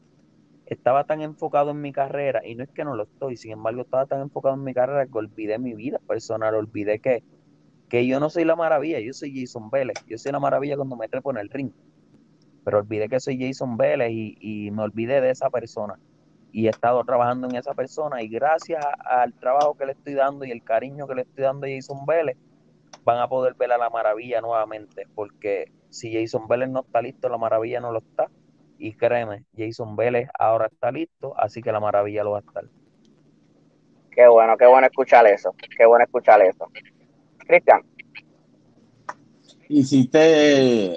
estaba 0.66 1.04
tan 1.04 1.22
enfocado 1.22 1.70
en 1.70 1.80
mi 1.80 1.92
carrera, 1.92 2.46
y 2.46 2.54
no 2.54 2.64
es 2.64 2.70
que 2.70 2.84
no 2.84 2.94
lo 2.94 3.04
estoy, 3.04 3.36
sin 3.36 3.52
embargo, 3.52 3.82
estaba 3.82 4.06
tan 4.06 4.20
enfocado 4.20 4.54
en 4.54 4.64
mi 4.64 4.74
carrera 4.74 5.06
que 5.06 5.18
olvidé 5.18 5.58
mi 5.58 5.74
vida 5.74 5.98
personal, 6.06 6.54
olvidé 6.54 7.00
que, 7.00 7.22
que 7.88 8.06
yo 8.06 8.20
no 8.20 8.30
soy 8.30 8.44
la 8.44 8.56
maravilla, 8.56 9.00
yo 9.00 9.12
soy 9.12 9.38
Jason 9.38 9.70
Vélez, 9.70 9.96
yo 10.06 10.18
soy 10.18 10.32
la 10.32 10.40
maravilla 10.40 10.76
cuando 10.76 10.96
me 10.96 11.08
trepo 11.08 11.30
en 11.30 11.38
el 11.38 11.48
ring, 11.48 11.72
pero 12.64 12.78
olvidé 12.78 13.08
que 13.08 13.20
soy 13.20 13.38
Jason 13.40 13.76
Vélez 13.76 14.10
y, 14.10 14.36
y 14.40 14.70
me 14.70 14.82
olvidé 14.82 15.20
de 15.20 15.30
esa 15.30 15.50
persona. 15.50 15.98
Y 16.52 16.66
he 16.66 16.70
estado 16.70 17.02
trabajando 17.04 17.48
en 17.48 17.56
esa 17.56 17.74
persona 17.74 18.22
y 18.22 18.28
gracias 18.28 18.84
al 19.04 19.32
trabajo 19.34 19.74
que 19.74 19.86
le 19.86 19.92
estoy 19.92 20.14
dando 20.14 20.44
y 20.44 20.50
el 20.50 20.62
cariño 20.62 21.06
que 21.06 21.14
le 21.14 21.22
estoy 21.22 21.44
dando 21.44 21.66
a 21.66 21.70
Jason 21.70 22.04
Vélez, 22.04 22.36
van 23.04 23.18
a 23.18 23.28
poder 23.28 23.54
ver 23.54 23.72
a 23.72 23.78
la 23.78 23.90
maravilla 23.90 24.40
nuevamente, 24.40 25.06
porque 25.14 25.72
si 25.90 26.12
Jason 26.12 26.46
Vélez 26.48 26.68
no 26.68 26.80
está 26.80 27.02
listo, 27.02 27.28
la 27.28 27.38
maravilla 27.38 27.80
no 27.80 27.92
lo 27.92 27.98
está. 27.98 28.28
Y 28.78 28.94
créeme, 28.94 29.44
Jason 29.56 29.94
Vélez 29.96 30.28
ahora 30.38 30.66
está 30.66 30.90
listo, 30.90 31.34
así 31.38 31.62
que 31.62 31.70
la 31.70 31.80
maravilla 31.80 32.24
lo 32.24 32.32
va 32.32 32.38
a 32.38 32.40
estar. 32.40 32.64
Qué 34.10 34.26
bueno, 34.26 34.56
qué 34.56 34.66
bueno 34.66 34.86
escuchar 34.86 35.26
eso, 35.26 35.54
qué 35.76 35.86
bueno 35.86 36.04
escuchar 36.04 36.42
eso. 36.42 36.68
Cristian. 37.46 37.82
Hiciste, 39.68 40.96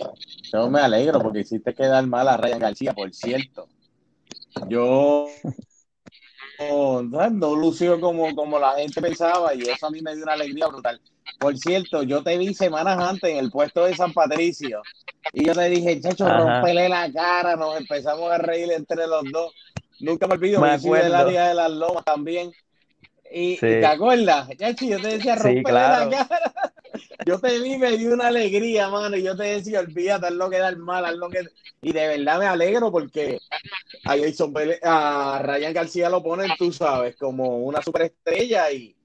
yo 0.56 0.70
me 0.70 0.80
alegro 0.80 1.20
porque 1.20 1.40
hiciste 1.40 1.74
quedar 1.74 2.06
mal 2.08 2.28
a 2.28 2.38
Ryan 2.38 2.60
García, 2.60 2.94
por 2.94 3.14
cierto. 3.14 3.68
Yo 4.70 5.28
no, 6.60 7.56
lució 7.56 8.00
como, 8.00 8.34
como 8.34 8.58
la 8.58 8.76
gente 8.76 9.02
pensaba 9.02 9.54
y 9.54 9.64
eso 9.64 9.88
a 9.88 9.90
mí 9.90 10.02
me 10.02 10.16
dio 10.16 10.24
una 10.24 10.34
alegría 10.34 10.68
brutal. 10.68 11.02
Por 11.40 11.58
cierto, 11.58 12.04
yo 12.04 12.24
te 12.24 12.38
vi 12.38 12.54
semanas 12.54 12.98
antes 12.98 13.30
en 13.30 13.38
el 13.38 13.52
puesto 13.52 13.84
de 13.84 13.96
San 13.96 14.14
Patricio 14.14 14.82
y 15.34 15.46
yo 15.46 15.54
te 15.54 15.70
dije, 15.70 16.00
chacho, 16.00 16.26
rompele 16.26 16.88
la 16.88 17.12
cara, 17.12 17.58
nos 17.58 17.78
empezamos 17.78 18.32
a 18.32 18.38
reír 18.38 18.72
entre 18.72 19.08
los 19.08 19.24
dos. 19.32 19.52
Nunca 20.00 20.28
me 20.28 20.36
olvido, 20.36 20.62
me, 20.62 20.80
fui 20.80 21.00
del 21.00 21.16
área 21.16 21.50
de 21.50 21.56
las 21.56 21.72
lomas 21.72 22.06
también. 22.06 22.52
Y, 23.30 23.58
te 23.58 23.86
acuerdas, 23.86 24.48
chacho, 24.58 24.86
yo 24.86 25.02
te 25.02 25.18
decía, 25.18 25.36
rompele 25.36 25.74
la 25.74 26.10
cara. 26.10 26.74
Yo 27.26 27.40
te 27.40 27.60
vi, 27.60 27.78
me 27.78 27.98
dio 27.98 28.14
una 28.14 28.28
alegría, 28.28 28.90
mano, 28.90 29.16
y 29.16 29.24
yo 29.24 29.36
te 29.36 29.44
decía, 29.44 29.80
olvídate, 29.80 30.28
haz 30.28 30.34
lo 30.34 30.50
que 30.50 30.60
da 30.60 30.76
mal, 30.76 31.06
haz 31.06 31.16
lo 31.16 31.30
que... 31.30 31.42
Y 31.82 31.94
de 31.94 32.08
verdad 32.08 32.40
me 32.40 32.46
alegro 32.46 32.92
porque 32.92 33.40
a, 34.06 34.18
Jason 34.18 34.54
a 34.84 35.42
Ryan 35.44 35.74
García 35.74 36.10
lo 36.10 36.24
ponen, 36.24 36.50
tú 36.58 36.72
sabes, 36.72 37.16
como 37.16 37.60
una 37.60 37.82
superestrella 37.82 38.72
y, 38.72 38.96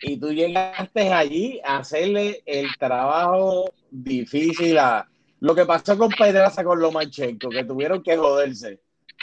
y 0.00 0.16
tú 0.16 0.32
llegaste 0.32 1.12
allí 1.12 1.60
a 1.64 1.78
hacerle 1.78 2.42
el 2.44 2.68
trabajo 2.78 3.72
difícil 3.90 4.78
a 4.78 5.08
lo 5.40 5.54
que 5.54 5.64
pasó 5.64 5.96
con 5.96 6.10
Pedraza 6.10 6.64
con 6.64 6.80
Lomachenko, 6.80 7.50
que 7.50 7.64
tuvieron 7.64 8.02
que 8.02 8.16
joderse. 8.16 8.80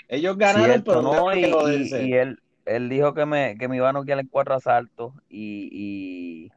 Ellos 0.07 0.37
ganaron, 0.37 0.83
pero 0.83 1.01
no, 1.01 1.35
y, 1.35 1.41
que 1.41 1.51
joderse. 1.51 2.03
Y, 2.03 2.13
él, 2.13 2.39
él 2.65 2.89
dijo 2.89 3.13
que 3.13 3.25
me, 3.25 3.57
que 3.57 3.67
me 3.67 3.77
iba 3.77 3.89
a 3.89 3.93
noquear 3.93 4.19
en 4.19 4.27
cuatro 4.27 4.55
asaltos 4.55 5.13
y, 5.29 5.69
y 5.71 6.51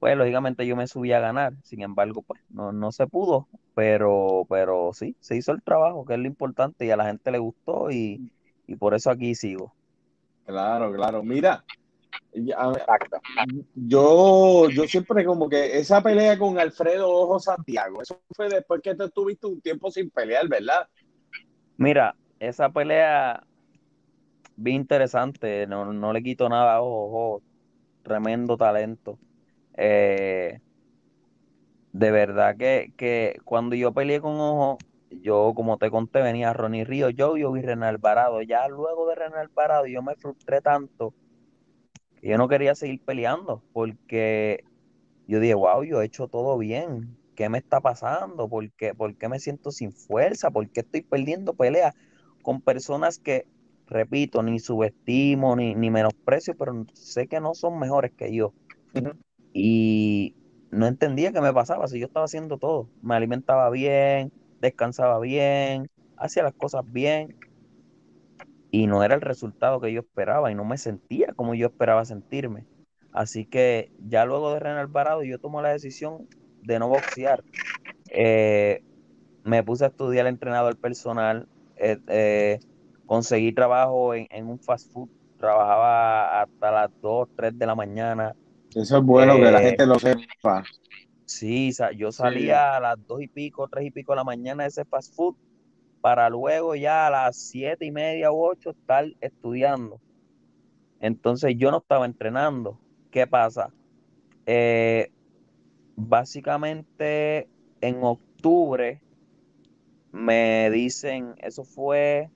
pues 0.00 0.16
lógicamente 0.16 0.66
yo 0.66 0.74
me 0.74 0.86
subí 0.86 1.12
a 1.12 1.20
ganar. 1.20 1.52
Sin 1.62 1.82
embargo, 1.82 2.22
pues 2.22 2.40
no, 2.48 2.72
no 2.72 2.90
se 2.90 3.06
pudo, 3.06 3.46
pero, 3.74 4.46
pero 4.48 4.92
sí, 4.94 5.14
se 5.20 5.36
hizo 5.36 5.52
el 5.52 5.62
trabajo, 5.62 6.06
que 6.06 6.14
es 6.14 6.18
lo 6.18 6.26
importante, 6.26 6.86
y 6.86 6.90
a 6.90 6.96
la 6.96 7.04
gente 7.04 7.30
le 7.30 7.38
gustó, 7.38 7.90
y, 7.90 8.32
y 8.66 8.76
por 8.76 8.94
eso 8.94 9.10
aquí 9.10 9.34
sigo. 9.34 9.74
Claro, 10.46 10.90
claro. 10.92 11.22
Mira, 11.22 11.62
yo, 13.74 14.70
yo 14.70 14.86
siempre 14.86 15.24
como 15.24 15.50
que 15.50 15.78
esa 15.78 16.02
pelea 16.02 16.38
con 16.38 16.58
Alfredo 16.58 17.08
Ojo 17.10 17.38
Santiago, 17.38 18.00
eso 18.00 18.20
fue 18.34 18.48
después 18.48 18.80
que 18.80 18.94
tú 18.94 19.04
estuviste 19.04 19.46
un 19.46 19.60
tiempo 19.60 19.90
sin 19.90 20.08
pelear, 20.08 20.48
¿verdad? 20.48 20.88
Mira, 21.76 22.16
esa 22.38 22.70
pelea 22.70 23.42
bien 24.56 24.76
interesante, 24.76 25.66
no, 25.66 25.92
no 25.92 26.12
le 26.14 26.22
quito 26.22 26.48
nada 26.48 26.76
a 26.76 26.82
Ojo, 26.82 27.42
tremendo 28.02 28.56
talento. 28.56 29.18
Eh, 29.82 30.60
de 31.92 32.10
verdad 32.10 32.54
que, 32.58 32.92
que, 32.98 33.38
cuando 33.44 33.74
yo 33.74 33.92
peleé 33.92 34.20
con 34.20 34.38
Ojo, 34.38 34.78
yo 35.10 35.54
como 35.56 35.78
te 35.78 35.90
conté, 35.90 36.20
venía 36.20 36.52
Ronnie 36.52 36.84
Río, 36.84 37.08
yo, 37.08 37.38
yo 37.38 37.50
vi 37.50 37.62
René 37.62 37.86
Alvarado. 37.86 38.42
Ya 38.42 38.68
luego 38.68 39.08
de 39.08 39.14
René 39.14 39.38
Alvarado, 39.38 39.86
yo 39.86 40.02
me 40.02 40.16
frustré 40.16 40.60
tanto 40.60 41.14
que 42.20 42.28
yo 42.28 42.36
no 42.36 42.46
quería 42.46 42.74
seguir 42.74 43.00
peleando 43.02 43.62
porque 43.72 44.64
yo 45.26 45.40
dije, 45.40 45.54
wow, 45.54 45.82
yo 45.82 46.02
he 46.02 46.04
hecho 46.04 46.28
todo 46.28 46.58
bien. 46.58 47.16
¿Qué 47.34 47.48
me 47.48 47.56
está 47.56 47.80
pasando? 47.80 48.50
¿Por 48.50 48.70
qué, 48.72 48.94
¿Por 48.94 49.16
qué 49.16 49.30
me 49.30 49.38
siento 49.38 49.70
sin 49.70 49.92
fuerza? 49.92 50.50
¿Por 50.50 50.68
qué 50.68 50.80
estoy 50.80 51.00
perdiendo 51.00 51.54
peleas 51.54 51.94
con 52.42 52.60
personas 52.60 53.18
que, 53.18 53.46
repito, 53.86 54.42
ni 54.42 54.58
subestimo 54.58 55.56
ni, 55.56 55.74
ni 55.74 55.90
menosprecio, 55.90 56.54
pero 56.54 56.84
sé 56.92 57.28
que 57.28 57.40
no 57.40 57.54
son 57.54 57.78
mejores 57.78 58.12
que 58.12 58.34
yo? 58.34 58.52
Y 59.52 60.34
no 60.70 60.86
entendía 60.86 61.32
qué 61.32 61.40
me 61.40 61.52
pasaba, 61.52 61.88
si 61.88 61.98
yo 61.98 62.06
estaba 62.06 62.26
haciendo 62.26 62.58
todo, 62.58 62.88
me 63.02 63.14
alimentaba 63.14 63.68
bien, 63.70 64.32
descansaba 64.60 65.18
bien, 65.18 65.90
hacía 66.16 66.42
las 66.42 66.54
cosas 66.54 66.84
bien 66.90 67.36
y 68.70 68.86
no 68.86 69.02
era 69.02 69.14
el 69.14 69.20
resultado 69.20 69.80
que 69.80 69.92
yo 69.92 70.00
esperaba 70.00 70.50
y 70.50 70.54
no 70.54 70.64
me 70.64 70.78
sentía 70.78 71.32
como 71.34 71.54
yo 71.54 71.66
esperaba 71.66 72.04
sentirme. 72.04 72.66
Así 73.12 73.44
que 73.44 73.90
ya 74.06 74.24
luego 74.24 74.52
de 74.54 74.60
René 74.60 74.78
Alvarado 74.78 75.24
yo 75.24 75.38
tomo 75.40 75.60
la 75.62 75.70
decisión 75.70 76.28
de 76.62 76.78
no 76.78 76.88
boxear. 76.88 77.42
Eh, 78.10 78.82
me 79.42 79.64
puse 79.64 79.84
a 79.84 79.88
estudiar 79.88 80.26
entrenador 80.26 80.76
personal, 80.76 81.48
eh, 81.76 81.98
eh, 82.08 82.60
conseguí 83.06 83.52
trabajo 83.52 84.14
en, 84.14 84.28
en, 84.30 84.46
un 84.46 84.60
fast 84.60 84.92
food, 84.92 85.08
trabajaba 85.38 86.42
hasta 86.42 86.70
las 86.70 86.90
2, 87.00 87.28
3 87.34 87.58
de 87.58 87.66
la 87.66 87.74
mañana, 87.74 88.36
eso 88.74 88.98
es 88.98 89.04
bueno 89.04 89.36
que 89.36 89.50
la 89.50 89.62
eh, 89.62 89.68
gente 89.68 89.86
lo 89.86 89.98
sepa. 89.98 90.64
Sí, 91.24 91.72
yo 91.96 92.10
salía 92.12 92.76
a 92.76 92.80
las 92.80 93.06
dos 93.06 93.22
y 93.22 93.28
pico, 93.28 93.68
tres 93.68 93.86
y 93.86 93.90
pico 93.90 94.12
de 94.12 94.16
la 94.16 94.24
mañana 94.24 94.64
de 94.64 94.68
ese 94.68 94.84
fast 94.84 95.14
food 95.14 95.36
para 96.00 96.28
luego 96.30 96.74
ya 96.74 97.06
a 97.06 97.10
las 97.10 97.36
siete 97.36 97.84
y 97.84 97.92
media 97.92 98.32
u 98.32 98.42
ocho 98.42 98.70
estar 98.70 99.06
estudiando. 99.20 100.00
Entonces 101.00 101.54
yo 101.56 101.70
no 101.70 101.78
estaba 101.78 102.06
entrenando. 102.06 102.78
¿Qué 103.10 103.26
pasa? 103.26 103.72
Eh, 104.46 105.10
básicamente 105.96 107.48
en 107.80 108.02
octubre 108.02 109.00
me 110.12 110.70
dicen, 110.70 111.34
eso 111.38 111.64
fue 111.64 112.30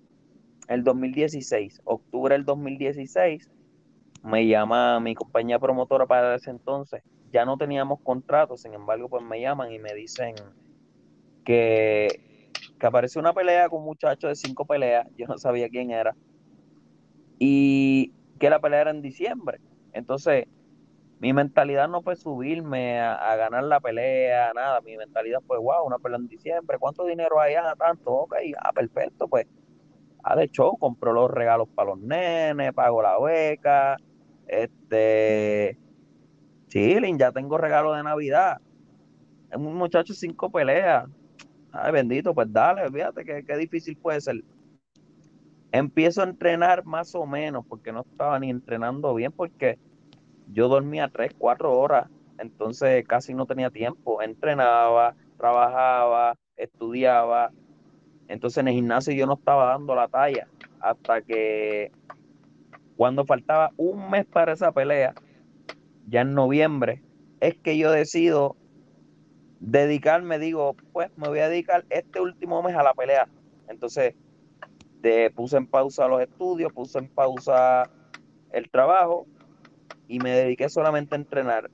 el 0.69 0.85
2016, 0.85 1.81
octubre 1.85 2.35
del 2.35 2.45
2016, 2.45 3.51
me 4.25 4.47
llama 4.47 4.99
mi 5.01 5.15
compañía 5.15 5.59
promotora 5.59 6.07
para 6.07 6.35
ese 6.35 6.51
entonces. 6.51 7.03
Ya 7.31 7.45
no 7.45 7.57
teníamos 7.57 8.01
contrato, 8.03 8.57
sin 8.57 8.75
embargo, 8.75 9.09
pues 9.09 9.23
me 9.23 9.41
llaman 9.41 9.71
y 9.73 9.79
me 9.79 9.93
dicen 9.95 10.35
que, 11.45 12.09
que 12.79 12.87
apareció 12.87 13.21
una 13.21 13.35
pelea 13.35 13.69
con 13.69 13.81
un 13.81 13.87
muchacho 13.87 14.29
de 14.29 14.35
cinco 14.35 14.65
peleas, 14.65 15.07
yo 15.17 15.27
no 15.27 15.37
sabía 15.37 15.69
quién 15.69 15.91
era, 15.91 16.17
y 17.39 18.13
que 18.39 18.49
la 18.49 18.61
pelea 18.61 18.83
era 18.83 18.91
en 18.91 19.03
diciembre. 19.03 19.59
Entonces, 19.93 20.47
mi 21.19 21.33
mentalidad 21.33 21.89
no 21.89 22.03
fue 22.03 22.17
subirme 22.17 23.01
a, 23.01 23.37
ganar 23.37 23.65
la 23.65 23.81
pelea, 23.81 24.53
nada. 24.55 24.81
Mi 24.81 24.97
mentalidad 24.97 25.41
fue, 25.47 25.59
wow, 25.59 25.87
una 25.87 25.99
pelea 25.99 26.19
en 26.19 26.29
diciembre, 26.29 26.79
¿cuánto 26.79 27.05
dinero 27.05 27.41
hay? 27.41 27.55
Ah, 27.55 27.75
tanto, 27.79 28.11
ok, 28.11 28.35
ah, 28.59 28.73
perfecto, 28.73 29.29
pues. 29.29 29.47
Ah, 30.23 30.37
de 30.37 30.45
hecho, 30.45 30.73
compró 30.79 31.13
los 31.13 31.31
regalos 31.31 31.69
para 31.75 31.91
los 31.91 31.99
nenes, 31.99 32.73
pago 32.73 33.03
la 33.03 33.19
beca, 33.19 33.99
este, 34.47 35.79
chilling, 36.69 37.19
ya 37.19 37.33
tengo 37.33 37.59
regalo 37.59 37.93
de 37.93 38.03
Navidad. 38.03 38.61
Es 39.51 39.57
un 39.57 39.75
muchacho 39.75 40.13
cinco 40.15 40.51
peleas. 40.51 41.09
Ay, 41.73 41.93
bendito, 41.93 42.35
pues 42.35 42.53
dale, 42.53 42.89
fíjate 42.91 43.25
que, 43.25 43.57
difícil 43.57 43.97
puede 43.97 44.21
ser. 44.21 44.43
empiezo 45.73 46.23
a 46.23 46.25
entrenar 46.25 46.85
más 46.85 47.15
o 47.15 47.27
menos, 47.27 47.65
porque 47.67 47.93
no 47.93 48.03
estaba 48.03 48.39
ni 48.39 48.51
entrenando 48.51 49.15
bien, 49.15 49.33
porque 49.33 49.79
yo 50.53 50.69
dormía 50.69 51.09
tres, 51.09 51.33
cuatro 51.37 51.73
horas, 51.73 52.09
entonces 52.39 53.05
casi 53.07 53.35
no 53.35 53.47
tenía 53.47 53.71
tiempo. 53.71 54.23
Entrenaba, 54.23 55.15
trabajaba, 55.37 56.37
estudiaba. 56.57 57.51
Entonces 58.29 58.59
en 58.59 58.69
el 58.69 58.75
gimnasio 58.75 59.15
yo 59.15 59.27
no 59.27 59.35
estaba 59.35 59.67
dando 59.67 59.95
la 59.95 60.09
talla 60.09 60.47
hasta 60.81 61.23
que 61.23 61.91
cuando 62.97 63.25
faltaba 63.25 63.71
un 63.77 64.11
mes 64.11 64.27
para 64.27 64.53
esa 64.53 64.73
pelea, 64.73 65.15
ya 66.09 66.23
en 66.23 66.35
noviembre, 66.35 67.03
es 67.41 67.57
que 67.63 67.77
yo 67.77 67.91
decido 67.91 68.57
dedicarme, 69.61 70.39
digo, 70.39 70.77
pues 70.93 71.11
me 71.17 71.29
voy 71.29 71.41
a 71.41 71.49
dedicar 71.49 71.85
este 71.91 72.21
último 72.21 72.63
mes 72.63 72.77
a 72.77 72.83
la 72.83 72.95
pelea. 72.95 73.29
Entonces, 73.69 74.15
te 75.01 75.31
puse 75.31 75.57
en 75.57 75.67
pausa 75.67 76.09
los 76.09 76.21
estudios, 76.21 76.73
puse 76.73 76.99
en 76.99 77.09
pausa 77.09 77.91
el 78.53 78.71
trabajo 78.71 79.27
y 80.09 80.19
me 80.21 80.31
dediqué 80.31 80.69
solamente 80.69 81.15
a 81.15 81.19
entrenar. 81.19 81.71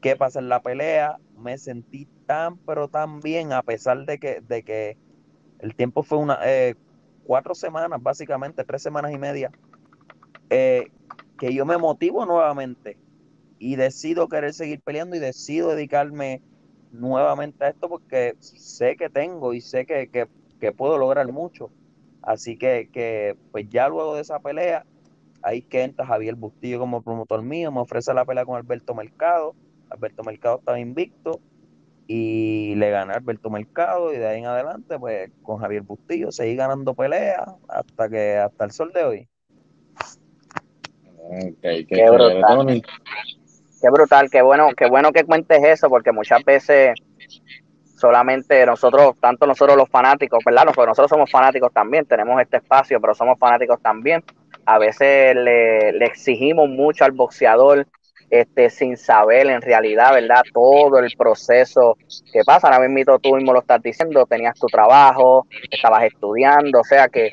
¿Qué 0.00 0.16
pasa 0.16 0.38
en 0.38 0.48
la 0.48 0.62
pelea? 0.62 1.16
Me 1.36 1.58
sentí 1.58 2.08
tan, 2.26 2.58
pero 2.58 2.88
tan 2.88 3.20
bien, 3.20 3.52
a 3.52 3.62
pesar 3.62 4.04
de 4.04 4.18
que, 4.18 4.40
de 4.42 4.62
que 4.62 4.98
el 5.58 5.74
tiempo 5.74 6.02
fue 6.02 6.18
una 6.18 6.38
eh, 6.44 6.74
cuatro 7.22 7.54
semanas, 7.54 8.00
básicamente, 8.02 8.64
tres 8.64 8.82
semanas 8.82 9.12
y 9.12 9.18
media, 9.18 9.50
eh, 10.50 10.90
que 11.38 11.54
yo 11.54 11.64
me 11.64 11.78
motivo 11.78 12.26
nuevamente 12.26 12.96
y 13.58 13.76
decido 13.76 14.28
querer 14.28 14.54
seguir 14.54 14.80
peleando 14.80 15.16
y 15.16 15.18
decido 15.18 15.70
dedicarme 15.70 16.42
nuevamente 16.92 17.64
a 17.64 17.68
esto 17.68 17.88
porque 17.88 18.34
sé 18.40 18.96
que 18.96 19.10
tengo 19.10 19.52
y 19.54 19.60
sé 19.60 19.86
que, 19.86 20.08
que, 20.08 20.72
puedo 20.72 20.98
lograr 20.98 21.30
mucho. 21.32 21.70
Así 22.22 22.56
que, 22.56 22.88
que, 22.92 23.36
pues 23.52 23.68
ya 23.68 23.88
luego 23.88 24.14
de 24.14 24.22
esa 24.22 24.40
pelea, 24.40 24.84
ahí 25.42 25.62
que 25.62 25.82
entra 25.82 26.06
Javier 26.06 26.34
Bustillo 26.34 26.78
como 26.78 27.02
promotor 27.02 27.42
mío, 27.42 27.70
me 27.70 27.80
ofrece 27.80 28.12
la 28.12 28.24
pelea 28.24 28.44
con 28.44 28.56
Alberto 28.56 28.94
Mercado. 28.94 29.54
Alberto 29.90 30.22
Mercado 30.22 30.58
estaba 30.58 30.78
invicto 30.78 31.40
y 32.06 32.74
le 32.76 32.90
gané 32.90 33.12
a 33.12 33.16
Alberto 33.16 33.50
Mercado 33.50 34.12
y 34.12 34.18
de 34.18 34.26
ahí 34.26 34.40
en 34.40 34.46
adelante, 34.46 34.98
pues 34.98 35.30
con 35.42 35.58
Javier 35.58 35.82
Bustillo 35.82 36.32
seguí 36.32 36.56
ganando 36.56 36.94
peleas 36.94 37.48
hasta 37.68 38.08
que 38.08 38.36
hasta 38.36 38.64
el 38.64 38.70
sol 38.72 38.92
de 38.92 39.04
hoy. 39.04 39.28
Qué, 41.62 42.10
brutal. 42.10 42.82
qué 43.80 43.90
brutal, 43.90 44.30
qué 44.30 44.42
bueno, 44.42 44.68
qué 44.76 44.86
bueno 44.86 45.12
que 45.12 45.24
cuentes 45.24 45.62
eso, 45.62 45.88
porque 45.88 46.12
muchas 46.12 46.44
veces 46.44 46.94
solamente 47.96 48.64
nosotros, 48.64 49.16
tanto 49.20 49.46
nosotros 49.46 49.76
los 49.76 49.88
fanáticos, 49.88 50.42
¿verdad? 50.44 50.64
Porque 50.66 50.86
nosotros 50.86 51.10
somos 51.10 51.30
fanáticos 51.30 51.72
también, 51.72 52.06
tenemos 52.06 52.40
este 52.40 52.58
espacio, 52.58 53.00
pero 53.00 53.14
somos 53.14 53.38
fanáticos 53.38 53.80
también. 53.82 54.22
A 54.64 54.78
veces 54.78 55.34
le, 55.34 55.92
le 55.92 56.04
exigimos 56.04 56.68
mucho 56.68 57.04
al 57.04 57.12
boxeador 57.12 57.86
este, 58.30 58.68
sin 58.68 58.96
saber 58.96 59.46
en 59.46 59.62
realidad, 59.62 60.12
¿verdad? 60.12 60.42
Todo 60.52 60.98
el 60.98 61.10
proceso 61.16 61.96
que 62.32 62.42
pasa. 62.44 62.68
Ahora 62.68 62.86
mismo 62.86 63.18
tú 63.18 63.34
mismo 63.34 63.52
lo 63.52 63.60
estás 63.60 63.82
diciendo, 63.82 64.26
tenías 64.26 64.58
tu 64.58 64.66
trabajo, 64.66 65.46
estabas 65.70 66.04
estudiando, 66.04 66.80
o 66.80 66.84
sea 66.84 67.08
que 67.08 67.32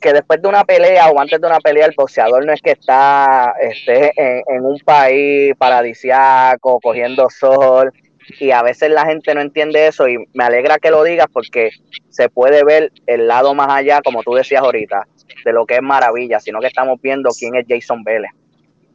que 0.00 0.12
después 0.12 0.40
de 0.40 0.48
una 0.48 0.64
pelea 0.64 1.10
o 1.10 1.18
antes 1.18 1.40
de 1.40 1.46
una 1.46 1.60
pelea 1.60 1.86
el 1.86 1.94
boxeador 1.96 2.44
no 2.44 2.52
es 2.52 2.62
que 2.62 2.72
está 2.72 3.54
esté 3.60 4.12
en, 4.16 4.64
un 4.64 4.78
país 4.78 5.54
paradisiaco, 5.58 6.80
cogiendo 6.80 7.28
sol, 7.30 7.92
y 8.38 8.50
a 8.50 8.62
veces 8.62 8.90
la 8.90 9.06
gente 9.06 9.34
no 9.34 9.40
entiende 9.40 9.86
eso 9.86 10.08
y 10.08 10.18
me 10.34 10.44
alegra 10.44 10.78
que 10.78 10.90
lo 10.90 11.02
digas 11.02 11.26
porque 11.32 11.70
se 12.10 12.28
puede 12.28 12.64
ver 12.64 12.92
el 13.06 13.26
lado 13.26 13.54
más 13.54 13.68
allá, 13.70 14.00
como 14.02 14.22
tú 14.22 14.34
decías 14.34 14.62
ahorita, 14.62 15.06
de 15.44 15.52
lo 15.52 15.66
que 15.66 15.76
es 15.76 15.82
maravilla, 15.82 16.38
sino 16.40 16.60
que 16.60 16.66
estamos 16.66 17.00
viendo 17.00 17.30
quién 17.30 17.54
es 17.56 17.64
Jason 17.68 18.04
Vélez. 18.04 18.30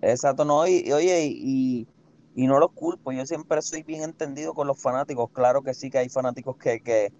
Exacto, 0.01 0.43
no, 0.45 0.67
y, 0.67 0.91
oye, 0.91 1.25
y, 1.25 1.87
y, 2.35 2.47
no 2.47 2.59
lo 2.59 2.69
culpo, 2.69 3.11
yo 3.13 3.25
siempre 3.25 3.61
soy 3.61 3.83
bien 3.83 4.03
entendido 4.03 4.53
con 4.53 4.67
los 4.67 4.81
fanáticos, 4.81 5.29
claro 5.31 5.61
que 5.61 5.73
sí 5.73 5.89
que 5.89 5.99
hay 5.99 6.09
fanáticos 6.09 6.57
que, 6.57 6.81
que, 6.81 7.11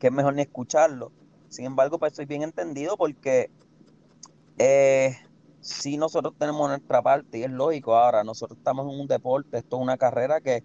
es 0.00 0.12
mejor 0.12 0.34
ni 0.34 0.42
escucharlo, 0.42 1.10
sin 1.48 1.66
embargo, 1.66 1.98
pues 1.98 2.14
soy 2.14 2.26
bien 2.26 2.42
entendido 2.42 2.96
porque 2.96 3.50
eh, 4.58 5.16
si 5.60 5.96
nosotros 5.96 6.34
tenemos 6.38 6.68
nuestra 6.68 7.02
parte 7.02 7.38
y 7.38 7.42
es 7.42 7.50
lógico, 7.50 7.96
ahora 7.96 8.24
nosotros 8.24 8.58
estamos 8.58 8.92
en 8.92 9.00
un 9.00 9.06
deporte, 9.06 9.58
esto 9.58 9.76
es 9.76 9.82
una 9.82 9.96
carrera 9.96 10.40
que 10.40 10.62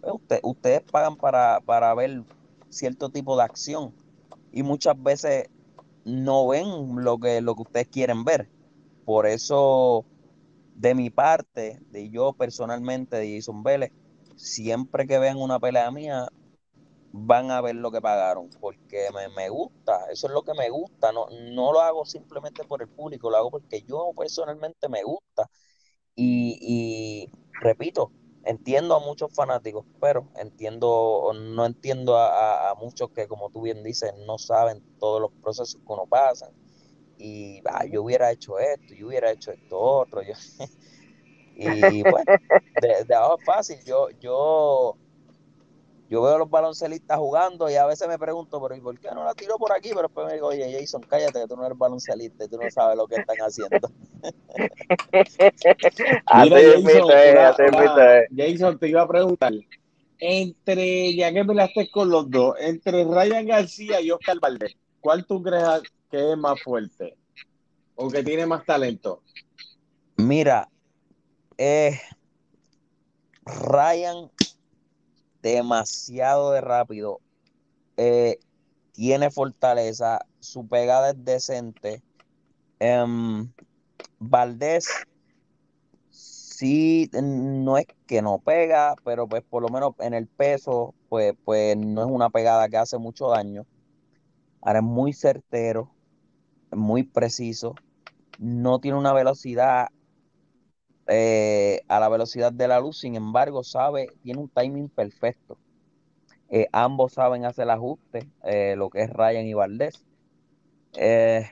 pues, 0.00 0.40
ustedes 0.42 0.82
pagan 0.82 1.16
para, 1.16 1.60
para 1.60 1.94
ver 1.94 2.24
cierto 2.68 3.10
tipo 3.10 3.36
de 3.36 3.44
acción 3.44 3.94
y 4.52 4.62
muchas 4.62 5.00
veces 5.02 5.48
no 6.04 6.48
ven 6.48 6.66
lo 6.96 7.18
que, 7.18 7.40
lo 7.40 7.54
que 7.54 7.62
ustedes 7.62 7.88
quieren 7.88 8.24
ver. 8.24 8.48
Por 9.04 9.26
eso 9.26 10.04
de 10.74 10.94
mi 10.94 11.10
parte, 11.10 11.80
de 11.90 12.10
yo 12.10 12.32
personalmente, 12.32 13.16
de 13.16 13.36
Jason 13.36 13.62
Vélez, 13.62 13.92
siempre 14.36 15.06
que 15.06 15.18
vean 15.18 15.38
una 15.38 15.58
pelea 15.58 15.90
mía, 15.90 16.28
van 17.12 17.50
a 17.50 17.60
ver 17.60 17.76
lo 17.76 17.90
que 17.90 18.00
pagaron, 18.00 18.50
porque 18.60 19.08
me, 19.36 19.48
gusta, 19.48 20.06
eso 20.10 20.26
es 20.26 20.32
lo 20.32 20.42
que 20.42 20.54
me 20.54 20.70
gusta, 20.70 21.12
no, 21.12 21.26
no 21.52 21.72
lo 21.72 21.80
hago 21.80 22.04
simplemente 22.04 22.64
por 22.64 22.82
el 22.82 22.88
público, 22.88 23.30
lo 23.30 23.36
hago 23.36 23.50
porque 23.50 23.82
yo 23.82 24.12
personalmente 24.16 24.88
me 24.88 25.02
gusta. 25.02 25.48
Y, 26.14 27.30
repito, 27.60 28.12
entiendo 28.44 28.96
a 28.96 29.00
muchos 29.00 29.34
fanáticos, 29.34 29.86
pero 30.00 30.28
entiendo, 30.36 31.32
no 31.34 31.66
entiendo 31.66 32.16
a, 32.16 32.70
a, 32.70 32.74
muchos 32.74 33.10
que, 33.10 33.28
como 33.28 33.50
tú 33.50 33.62
bien 33.62 33.82
dices, 33.82 34.12
no 34.26 34.38
saben 34.38 34.82
todos 34.98 35.20
los 35.20 35.32
procesos 35.42 35.76
que 35.76 35.92
uno 35.92 36.06
pasa 36.06 36.50
y 37.22 37.62
ah, 37.66 37.84
yo 37.86 38.02
hubiera 38.02 38.32
hecho 38.32 38.58
esto, 38.58 38.94
yo 38.94 39.06
hubiera 39.06 39.30
hecho 39.30 39.52
esto 39.52 39.78
otro. 39.78 40.22
Yo, 40.22 40.34
y 41.54 42.02
bueno, 42.02 42.24
de, 42.80 43.04
de, 43.04 43.14
abajo 43.14 43.38
es 43.38 43.44
fácil. 43.44 43.78
Yo, 43.84 44.08
yo, 44.20 44.96
yo 46.12 46.20
veo 46.20 46.34
a 46.34 46.38
los 46.40 46.50
baloncelistas 46.50 47.18
jugando 47.18 47.70
y 47.70 47.76
a 47.76 47.86
veces 47.86 48.06
me 48.06 48.18
pregunto, 48.18 48.60
pero 48.60 48.76
¿y 48.76 48.82
por 48.82 48.98
qué 48.98 49.08
no 49.14 49.24
la 49.24 49.32
tiro 49.32 49.56
por 49.56 49.72
aquí? 49.72 49.88
Pero 49.88 50.02
después 50.02 50.26
me 50.26 50.34
digo, 50.34 50.48
oye, 50.48 50.78
Jason, 50.78 51.00
cállate, 51.08 51.40
que 51.40 51.46
tú 51.46 51.56
no 51.56 51.64
eres 51.64 51.78
baloncelista, 51.78 52.46
tú 52.48 52.58
no 52.58 52.70
sabes 52.70 52.98
lo 52.98 53.06
que 53.06 53.14
están 53.14 53.36
haciendo. 53.38 53.90
Jason, 58.36 58.78
te 58.78 58.88
iba 58.90 59.00
a 59.00 59.08
preguntar, 59.08 59.54
entre, 60.18 61.16
ya 61.16 61.32
que 61.32 61.46
peleaste 61.46 61.90
con 61.90 62.10
los 62.10 62.30
dos, 62.30 62.56
entre 62.60 63.04
Ryan 63.04 63.46
García 63.46 64.02
y 64.02 64.10
Oscar 64.10 64.38
Valdés, 64.38 64.76
¿cuál 65.00 65.24
tú 65.24 65.42
crees 65.42 65.80
que 66.10 66.32
es 66.32 66.36
más 66.36 66.60
fuerte 66.60 67.16
o 67.94 68.10
que 68.10 68.22
tiene 68.22 68.44
más 68.44 68.66
talento? 68.66 69.22
Mira, 70.16 70.68
eh, 71.56 71.98
Ryan 73.46 74.30
demasiado 75.42 76.52
de 76.52 76.60
rápido. 76.60 77.20
Eh, 77.96 78.38
tiene 78.92 79.30
fortaleza, 79.30 80.20
su 80.40 80.66
pegada 80.66 81.10
es 81.10 81.24
decente. 81.24 82.02
Um, 82.80 83.52
Valdés 84.18 84.88
sí, 86.62 87.10
no 87.12 87.76
es 87.76 87.86
que 88.06 88.22
no 88.22 88.38
pega, 88.38 88.94
pero 89.04 89.26
pues 89.26 89.42
por 89.42 89.62
lo 89.62 89.68
menos 89.68 89.94
en 89.98 90.14
el 90.14 90.28
peso, 90.28 90.94
pues, 91.08 91.34
pues 91.44 91.76
no 91.76 92.02
es 92.02 92.08
una 92.08 92.30
pegada 92.30 92.68
que 92.68 92.76
hace 92.76 92.98
mucho 92.98 93.28
daño. 93.28 93.66
Ahora 94.60 94.78
es 94.78 94.84
muy 94.84 95.12
certero, 95.12 95.90
muy 96.70 97.02
preciso, 97.02 97.74
no 98.38 98.78
tiene 98.78 98.96
una 98.96 99.12
velocidad 99.12 99.88
eh, 101.06 101.82
a 101.88 102.00
la 102.00 102.08
velocidad 102.08 102.52
de 102.52 102.68
la 102.68 102.80
luz, 102.80 103.00
sin 103.00 103.16
embargo, 103.16 103.64
sabe, 103.64 104.08
tiene 104.22 104.40
un 104.40 104.48
timing 104.48 104.88
perfecto. 104.88 105.58
Eh, 106.48 106.68
ambos 106.72 107.14
saben 107.14 107.44
hacer 107.44 107.64
el 107.64 107.70
ajuste, 107.70 108.28
eh, 108.44 108.74
lo 108.76 108.90
que 108.90 109.02
es 109.02 109.10
Ryan 109.10 109.46
y 109.46 109.54
Valdés. 109.54 110.04
Es, 110.94 111.48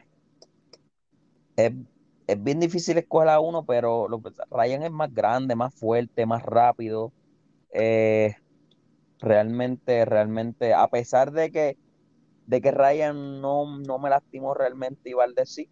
bien 2.39 2.61
difícil 2.61 2.99
escoger 2.99 3.29
a 3.29 3.41
uno, 3.41 3.65
pero 3.65 4.07
Ryan 4.51 4.83
es 4.85 4.91
más 4.91 5.13
grande, 5.13 5.57
más 5.57 5.75
fuerte, 5.75 6.27
más 6.27 6.43
rápido. 6.43 7.13
realmente, 9.21 10.05
realmente, 10.05 10.75
a 10.75 10.89
pesar 10.89 11.33
de 11.33 11.51
que 11.51 11.77
de 12.47 12.61
que 12.61 12.73
Ryan 12.73 13.41
no, 13.41 13.79
no 13.79 13.99
me 14.01 14.11
lastimó 14.11 14.55
realmente 14.55 15.11
y 15.11 15.13
Valdez 15.13 15.51
sí, 15.51 15.69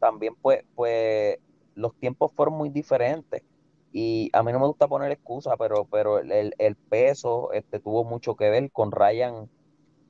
también 0.00 0.34
pues, 0.40 0.64
pues 0.74 1.36
los 1.76 1.94
tiempos 1.96 2.32
fueron 2.32 2.54
muy 2.54 2.70
diferentes. 2.70 3.44
Y 3.92 4.30
a 4.32 4.42
mí 4.42 4.52
no 4.52 4.58
me 4.58 4.66
gusta 4.66 4.88
poner 4.88 5.12
excusa, 5.12 5.56
pero, 5.56 5.84
pero 5.84 6.18
el, 6.18 6.76
peso 6.88 7.52
este, 7.52 7.78
tuvo 7.78 8.04
mucho 8.04 8.34
que 8.34 8.50
ver 8.50 8.70
con 8.72 8.90
Ryan. 8.90 9.48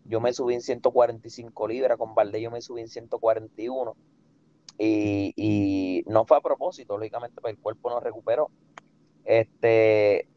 Yo 0.05 0.20
me 0.20 0.33
subí 0.33 0.55
en 0.55 0.62
145 0.62 1.68
libras, 1.68 1.98
con 1.98 2.14
Valdez 2.14 2.42
yo 2.42 2.50
me 2.50 2.62
subí 2.62 2.81
en 2.81 2.88
141. 2.88 3.94
Y, 4.79 5.35
y 5.37 6.05
no 6.07 6.24
fue 6.24 6.38
a 6.38 6.40
propósito, 6.40 6.96
lógicamente, 6.96 7.40
porque 7.40 7.52
el 7.52 7.59
cuerpo 7.59 7.90
no 7.90 8.00
recuperó. 8.00 8.50
Este, 9.24 10.29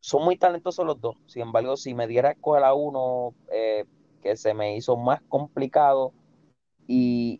son 0.00 0.24
muy 0.24 0.36
talentosos 0.36 0.86
los 0.86 1.00
dos. 1.00 1.16
Sin 1.26 1.42
embargo, 1.42 1.76
si 1.76 1.94
me 1.94 2.06
diera 2.06 2.30
a 2.30 2.32
escoger 2.32 2.64
a 2.64 2.74
uno, 2.74 3.34
eh, 3.52 3.84
que 4.22 4.36
se 4.36 4.54
me 4.54 4.76
hizo 4.76 4.96
más 4.96 5.20
complicado 5.28 6.12
y, 6.86 7.38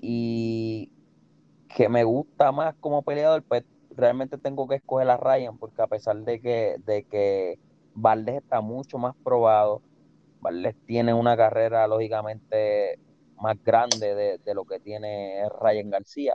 que 1.68 1.88
me 1.88 2.04
gusta 2.04 2.52
más 2.52 2.74
como 2.80 3.02
peleador, 3.02 3.44
pues 3.44 3.64
realmente 3.90 4.38
tengo 4.38 4.66
que 4.68 4.76
escoger 4.76 5.08
a 5.10 5.16
Ryan, 5.16 5.58
porque 5.58 5.82
a 5.82 5.86
pesar 5.86 6.16
de 6.18 6.40
que, 6.40 6.76
de 6.84 7.04
que 7.04 7.58
Valdés 7.94 8.36
está 8.36 8.60
mucho 8.60 8.98
más 8.98 9.14
probado, 9.22 9.82
Valdés 10.40 10.76
tiene 10.86 11.14
una 11.14 11.36
carrera 11.36 11.86
lógicamente 11.86 12.98
más 13.40 13.56
grande 13.64 14.14
de, 14.14 14.54
lo 14.54 14.64
que 14.64 14.80
tiene 14.80 15.48
Ryan 15.60 15.90
García, 15.90 16.34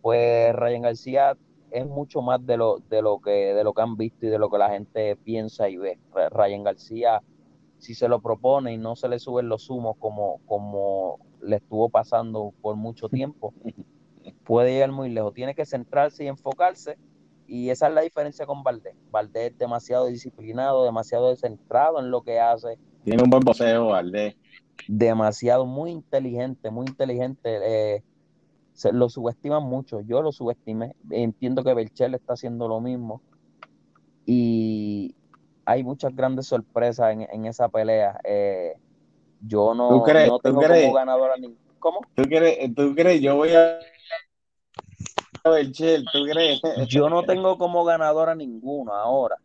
pues 0.00 0.54
Ryan 0.54 0.82
García 0.82 1.36
es 1.70 1.86
mucho 1.86 2.22
más 2.22 2.44
de 2.46 2.56
lo, 2.56 2.78
de 2.88 3.02
lo 3.02 3.20
que 3.20 3.54
de 3.54 3.64
lo 3.64 3.74
que 3.74 3.82
han 3.82 3.96
visto 3.96 4.26
y 4.26 4.30
de 4.30 4.38
lo 4.38 4.50
que 4.50 4.58
la 4.58 4.70
gente 4.70 5.16
piensa 5.16 5.68
y 5.68 5.76
ve. 5.76 5.98
Ryan 6.30 6.64
García, 6.64 7.22
si 7.78 7.94
se 7.94 8.08
lo 8.08 8.20
propone 8.20 8.72
y 8.74 8.78
no 8.78 8.96
se 8.96 9.08
le 9.08 9.18
suben 9.18 9.48
los 9.48 9.70
humos 9.70 9.96
como, 9.98 10.40
como 10.46 11.20
le 11.42 11.56
estuvo 11.56 11.90
pasando 11.90 12.54
por 12.60 12.76
mucho 12.76 13.08
tiempo, 13.08 13.54
puede 14.44 14.72
llegar 14.72 14.92
muy 14.92 15.10
lejos. 15.10 15.34
Tiene 15.34 15.54
que 15.54 15.66
centrarse 15.66 16.24
y 16.24 16.28
enfocarse. 16.28 16.98
Y 17.46 17.70
esa 17.70 17.88
es 17.88 17.94
la 17.94 18.02
diferencia 18.02 18.44
con 18.44 18.62
Valdés. 18.62 18.94
Valdés 19.10 19.52
es 19.52 19.58
demasiado 19.58 20.06
disciplinado, 20.06 20.84
demasiado 20.84 21.34
centrado 21.34 21.98
en 21.98 22.10
lo 22.10 22.22
que 22.22 22.38
hace. 22.38 22.78
Tiene 23.04 23.22
un 23.22 23.30
buen 23.30 23.42
poseo, 23.42 23.86
Valdés. 23.86 24.36
Demasiado, 24.86 25.64
muy 25.64 25.90
inteligente, 25.90 26.70
muy 26.70 26.86
inteligente. 26.86 27.58
Eh, 27.62 28.02
se, 28.74 28.92
lo 28.92 29.08
subestiman 29.08 29.62
mucho. 29.62 30.00
Yo 30.02 30.20
lo 30.20 30.30
subestimé. 30.30 30.94
Entiendo 31.10 31.64
que 31.64 31.74
Belchel 31.74 32.14
está 32.14 32.34
haciendo 32.34 32.68
lo 32.68 32.80
mismo. 32.80 33.22
Y 34.26 35.14
hay 35.64 35.82
muchas 35.82 36.14
grandes 36.14 36.46
sorpresas 36.46 37.16
en, 37.16 37.46
esa 37.46 37.68
pelea. 37.68 38.20
Eh, 38.24 38.74
yo 39.40 39.74
no, 39.74 39.88
¿Tú 39.88 40.02
crees, 40.02 40.28
no 40.28 40.38
tengo 40.38 40.60
crees, 40.60 40.84
como 40.84 40.94
ganadora 40.94 41.36
ni. 41.38 41.56
¿Cómo? 41.78 42.00
¿Tú 42.14 42.24
crees, 42.24 42.74
¿Tú 42.74 42.94
crees? 42.94 43.20
Yo 43.20 43.36
voy 43.36 43.54
a. 43.54 43.78
Belchel, 45.50 46.04
¿tú 46.12 46.24
crees? 46.30 46.60
Yo 46.88 47.08
no 47.08 47.22
tengo 47.22 47.58
como 47.58 47.84
ganadora 47.84 48.34
ninguno 48.34 48.92
ahora. 48.92 49.36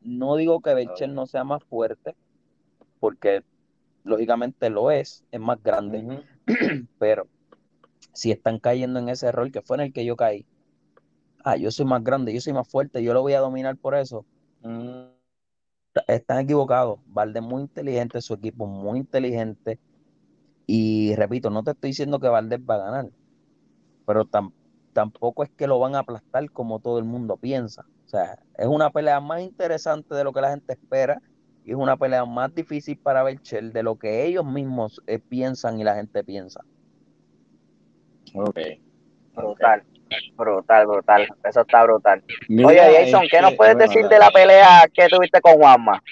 No 0.00 0.36
digo 0.36 0.60
que 0.60 0.74
Belchel 0.74 1.14
no 1.14 1.26
sea 1.26 1.44
más 1.44 1.62
fuerte, 1.64 2.14
porque 3.00 3.42
lógicamente 4.04 4.70
lo 4.70 4.90
es, 4.90 5.24
es 5.30 5.40
más 5.40 5.62
grande. 5.62 6.24
Pero 6.98 7.26
si 8.12 8.30
están 8.30 8.58
cayendo 8.58 8.98
en 8.98 9.08
ese 9.08 9.26
error 9.26 9.50
que 9.50 9.62
fue 9.62 9.76
en 9.76 9.82
el 9.82 9.92
que 9.92 10.04
yo 10.04 10.16
caí, 10.16 10.44
ah, 11.44 11.56
yo 11.56 11.70
soy 11.70 11.86
más 11.86 12.02
grande, 12.02 12.32
yo 12.32 12.40
soy 12.40 12.52
más 12.52 12.68
fuerte, 12.68 13.02
yo 13.02 13.14
lo 13.14 13.22
voy 13.22 13.34
a 13.34 13.40
dominar 13.40 13.76
por 13.76 13.94
eso. 13.94 14.24
Mm. 14.62 15.06
Están 16.06 16.40
equivocados. 16.40 17.00
Valde 17.06 17.40
muy 17.40 17.62
inteligente, 17.62 18.20
su 18.22 18.34
equipo 18.34 18.66
muy 18.66 18.98
inteligente. 18.98 19.78
Y 20.66 21.14
repito, 21.16 21.50
no 21.50 21.62
te 21.62 21.72
estoy 21.72 21.90
diciendo 21.90 22.18
que 22.18 22.28
Valdés 22.28 22.60
va 22.60 22.76
a 22.76 22.90
ganar, 22.90 23.10
pero 24.06 24.24
tampoco 24.92 25.42
es 25.42 25.50
que 25.50 25.66
lo 25.66 25.78
van 25.78 25.94
a 25.94 26.00
aplastar 26.00 26.50
como 26.50 26.80
todo 26.80 26.98
el 26.98 27.04
mundo 27.04 27.36
piensa. 27.36 27.84
O 28.04 28.08
sea, 28.08 28.38
es 28.58 28.66
una 28.66 28.90
pelea 28.90 29.20
más 29.20 29.40
interesante 29.40 30.14
de 30.14 30.24
lo 30.24 30.32
que 30.32 30.40
la 30.40 30.50
gente 30.50 30.72
espera 30.72 31.20
y 31.64 31.70
es 31.70 31.76
una 31.76 31.96
pelea 31.96 32.24
más 32.24 32.54
difícil 32.54 32.98
para 32.98 33.22
Belchel 33.22 33.72
de 33.72 33.82
lo 33.82 33.98
que 33.98 34.24
ellos 34.26 34.44
mismos 34.44 35.00
eh, 35.06 35.18
piensan 35.18 35.80
y 35.80 35.84
la 35.84 35.94
gente 35.94 36.22
piensa. 36.24 36.60
Ok. 38.34 38.58
Brutal, 39.34 39.82
brutal, 40.36 40.86
brutal. 40.86 41.28
Eso 41.44 41.60
está 41.60 41.84
brutal. 41.84 42.22
Oye, 42.64 42.80
Jason, 42.80 43.26
¿qué 43.30 43.40
nos 43.40 43.54
puedes 43.54 43.78
decir 43.78 44.06
de 44.08 44.18
la 44.18 44.30
pelea 44.30 44.84
que 44.92 45.08
tuviste 45.08 45.40
con 45.40 45.54
Juanma? 45.54 46.02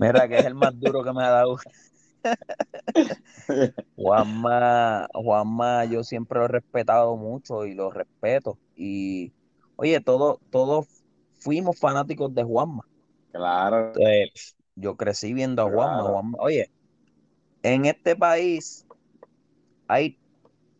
Mira, 0.00 0.28
que 0.28 0.38
es 0.38 0.44
el 0.44 0.54
más 0.54 0.78
duro 0.78 1.02
que 1.02 1.12
me 1.12 1.22
ha 1.24 1.30
dado. 1.30 1.56
Juanma, 3.96 5.08
Juanma, 5.12 5.84
yo 5.86 6.04
siempre 6.04 6.38
lo 6.38 6.44
he 6.46 6.48
respetado 6.48 7.16
mucho 7.16 7.66
y 7.66 7.74
lo 7.74 7.90
respeto. 7.90 8.58
Y, 8.76 9.32
oye, 9.76 10.00
todos 10.00 10.38
todos 10.50 10.86
fuimos 11.38 11.78
fanáticos 11.78 12.34
de 12.34 12.42
Juanma. 12.44 12.86
Claro. 13.32 13.92
yo 14.76 14.96
crecí 14.96 15.32
viendo 15.32 15.62
a 15.62 15.70
Juanma. 15.70 16.38
Oye, 16.38 16.70
en 17.62 17.86
este 17.86 18.16
país 18.16 18.86
hay 19.88 20.18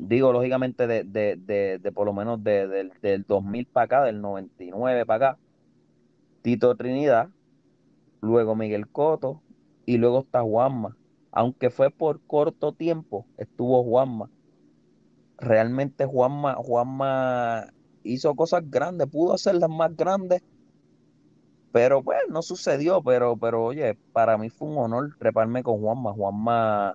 digo 0.09 0.33
lógicamente 0.33 0.87
de, 0.87 1.05
de, 1.05 1.79
de, 1.79 1.93
por 1.93 2.07
lo 2.07 2.13
menos 2.13 2.43
del 2.43 2.93
2000 3.27 3.67
para 3.67 3.85
acá, 3.85 4.05
del 4.05 4.21
99 4.21 5.07
para 5.07 5.31
acá, 5.31 5.39
Tito 6.43 6.75
Trinidad, 6.77 7.29
luego 8.21 8.57
Miguel 8.57 8.89
Coto 8.89 9.41
y 9.87 9.99
luego 9.99 10.21
está 10.21 10.43
Juanma. 10.43 10.97
Aunque 11.33 11.71
fue 11.71 11.91
por 11.91 12.21
corto 12.27 12.73
tiempo, 12.73 13.27
estuvo 13.37 13.83
Juanma. 13.85 14.31
Realmente 15.39 16.07
Juanma, 16.07 16.55
Juanma 16.55 17.73
hizo 18.05 18.35
cosas 18.35 18.63
grandes, 18.71 19.09
pudo 19.09 19.35
hacerlas 19.35 19.71
más 19.71 19.97
grandes, 19.97 20.43
pero 21.73 22.03
pues 22.03 22.19
no 22.29 22.43
sucedió, 22.43 23.03
pero, 23.03 23.37
pero 23.37 23.65
oye, 23.65 23.99
para 24.13 24.39
mí 24.39 24.51
fue 24.51 24.69
un 24.69 24.79
honor 24.79 25.17
treparme 25.19 25.63
con 25.63 25.81
Juanma. 25.81 26.13
Juanma 26.13 26.95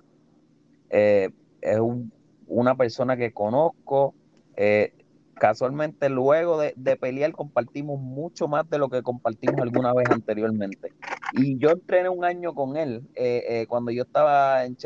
eh, 0.90 1.30
es 1.60 1.78
un 1.78 2.12
una 2.48 2.74
persona 2.76 3.16
que 3.16 3.32
conozco. 3.32 4.14
Eh, 4.56 4.92
casualmente 5.38 6.08
luego 6.08 6.58
de, 6.58 6.96
pelear 6.96 7.32
compartimos 7.32 8.00
mucho 8.00 8.48
más 8.48 8.68
de 8.68 8.78
lo 8.78 8.88
que 8.88 9.02
compartimos 9.02 9.60
alguna 9.60 9.92
vez 9.94 10.08
anteriormente. 10.10 10.92
Y 11.32 11.58
yo 11.58 11.70
entrené 11.70 12.08
un 12.08 12.24
año 12.24 12.54
con 12.54 12.76
él 12.76 13.02
eh, 13.14 13.44
eh, 13.48 13.66
cuando 13.66 13.90
yo 13.90 14.02
estaba 14.02 14.64
en 14.64 14.76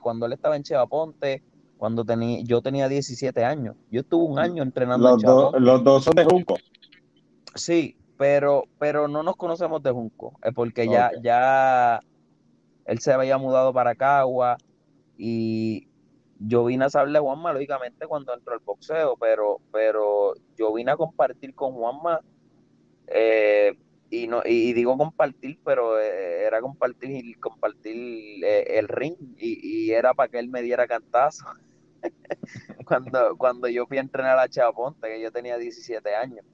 cuando 0.00 0.26
él 0.26 0.32
estaba 0.32 0.56
en 0.56 0.62
Chevaponte, 0.62 1.42
cuando 1.78 2.04
tenía, 2.04 2.42
yo 2.44 2.62
tenía 2.62 2.88
17 2.88 3.44
años. 3.44 3.74
Yo 3.90 4.00
estuve 4.00 4.24
un 4.24 4.38
año 4.38 4.62
entrenando 4.62 5.16
los 5.16 5.54
en 5.54 5.64
Los 5.64 5.82
dos 5.82 6.04
son 6.04 6.14
de 6.14 6.24
Junco. 6.24 6.56
Sí, 7.54 7.96
pero, 8.16 8.64
pero 8.78 9.08
no 9.08 9.22
nos 9.22 9.36
conocemos 9.36 9.82
de 9.82 9.90
Junco, 9.90 10.38
porque 10.54 10.86
ya, 10.86 11.10
ya 11.22 12.00
él 12.86 12.98
se 13.00 13.12
había 13.12 13.36
mudado 13.38 13.72
para 13.72 13.94
Cagua 13.94 14.58
y 15.18 15.88
yo 16.44 16.64
vine 16.64 16.84
a 16.84 16.90
saberle 16.90 17.18
a 17.18 17.22
Juanma, 17.22 17.52
lógicamente, 17.52 18.06
cuando 18.06 18.34
entró 18.34 18.54
el 18.54 18.60
boxeo, 18.60 19.16
pero, 19.16 19.60
pero 19.70 20.34
yo 20.56 20.72
vine 20.74 20.92
a 20.92 20.96
compartir 20.96 21.54
con 21.54 21.72
Juanma, 21.72 22.20
eh, 23.06 23.76
y, 24.10 24.26
no, 24.26 24.42
y 24.44 24.72
digo 24.72 24.98
compartir, 24.98 25.58
pero 25.64 25.98
eh, 26.00 26.44
era 26.44 26.60
compartir, 26.60 27.38
compartir 27.38 28.44
eh, 28.44 28.78
el 28.78 28.88
ring, 28.88 29.16
y, 29.38 29.90
era 29.92 30.14
para 30.14 30.28
que 30.28 30.38
él 30.38 30.48
me 30.48 30.62
diera 30.62 30.86
cantazo. 30.86 31.44
cuando, 32.86 33.36
cuando 33.36 33.68
yo 33.68 33.86
fui 33.86 33.98
a 33.98 34.00
entrenar 34.00 34.38
a 34.38 34.48
Chaponte, 34.48 35.08
que 35.08 35.22
yo 35.22 35.30
tenía 35.30 35.56
17 35.56 36.14
años. 36.14 36.44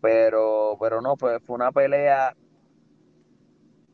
Pero, 0.00 0.76
pero 0.80 1.00
no, 1.00 1.16
pues 1.16 1.40
fue 1.44 1.54
una 1.54 1.70
pelea 1.70 2.34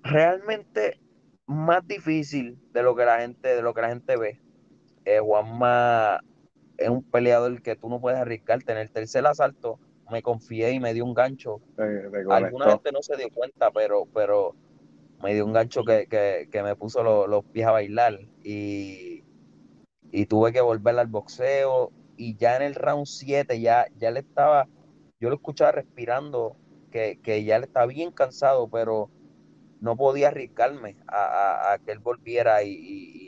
realmente 0.02 0.98
más 1.46 1.86
difícil 1.86 2.58
de 2.72 2.82
lo 2.82 2.94
que 2.96 3.04
la 3.04 3.20
gente, 3.20 3.48
de 3.48 3.62
lo 3.62 3.74
que 3.74 3.82
la 3.82 3.88
gente 3.88 4.16
ve 4.16 4.40
eh, 5.08 5.20
Juanma 5.20 6.20
es 6.76 6.88
un 6.88 7.02
peleador 7.02 7.62
que 7.62 7.76
tú 7.76 7.88
no 7.88 8.00
puedes 8.00 8.18
arriesgarte. 8.18 8.72
En 8.72 8.78
el 8.78 8.90
tercer 8.90 9.26
asalto 9.26 9.78
me 10.10 10.22
confié 10.22 10.72
y 10.72 10.80
me 10.80 10.92
dio 10.92 11.04
un 11.04 11.14
gancho. 11.14 11.60
Alguna 12.30 12.72
gente 12.72 12.92
no 12.92 13.02
se 13.02 13.16
dio 13.16 13.30
cuenta, 13.30 13.70
pero, 13.70 14.06
pero 14.12 14.54
me 15.22 15.32
dio 15.32 15.46
un 15.46 15.54
gancho 15.54 15.82
que, 15.84 16.48
me 16.62 16.76
puso 16.76 17.26
los 17.26 17.44
pies 17.46 17.66
a 17.66 17.72
bailar 17.72 18.20
y, 18.42 19.24
tuve 20.28 20.52
que 20.52 20.60
volver 20.60 20.98
al 20.98 21.06
boxeo. 21.06 21.90
Y 22.16 22.36
ya 22.36 22.56
en 22.56 22.62
el 22.62 22.74
round 22.74 23.06
7 23.06 23.60
ya, 23.60 23.86
ya 23.96 24.10
le 24.10 24.20
estaba, 24.20 24.66
yo 25.20 25.30
lo 25.30 25.36
escuchaba 25.36 25.72
respirando, 25.72 26.56
que, 26.90 27.44
ya 27.44 27.56
él 27.56 27.64
estaba 27.64 27.86
bien 27.86 28.10
cansado, 28.10 28.68
pero 28.68 29.10
no 29.80 29.96
podía 29.96 30.28
arriesgarme 30.28 30.96
a, 31.06 31.78
que 31.84 31.92
él 31.92 32.00
volviera 32.00 32.62
y 32.64 33.27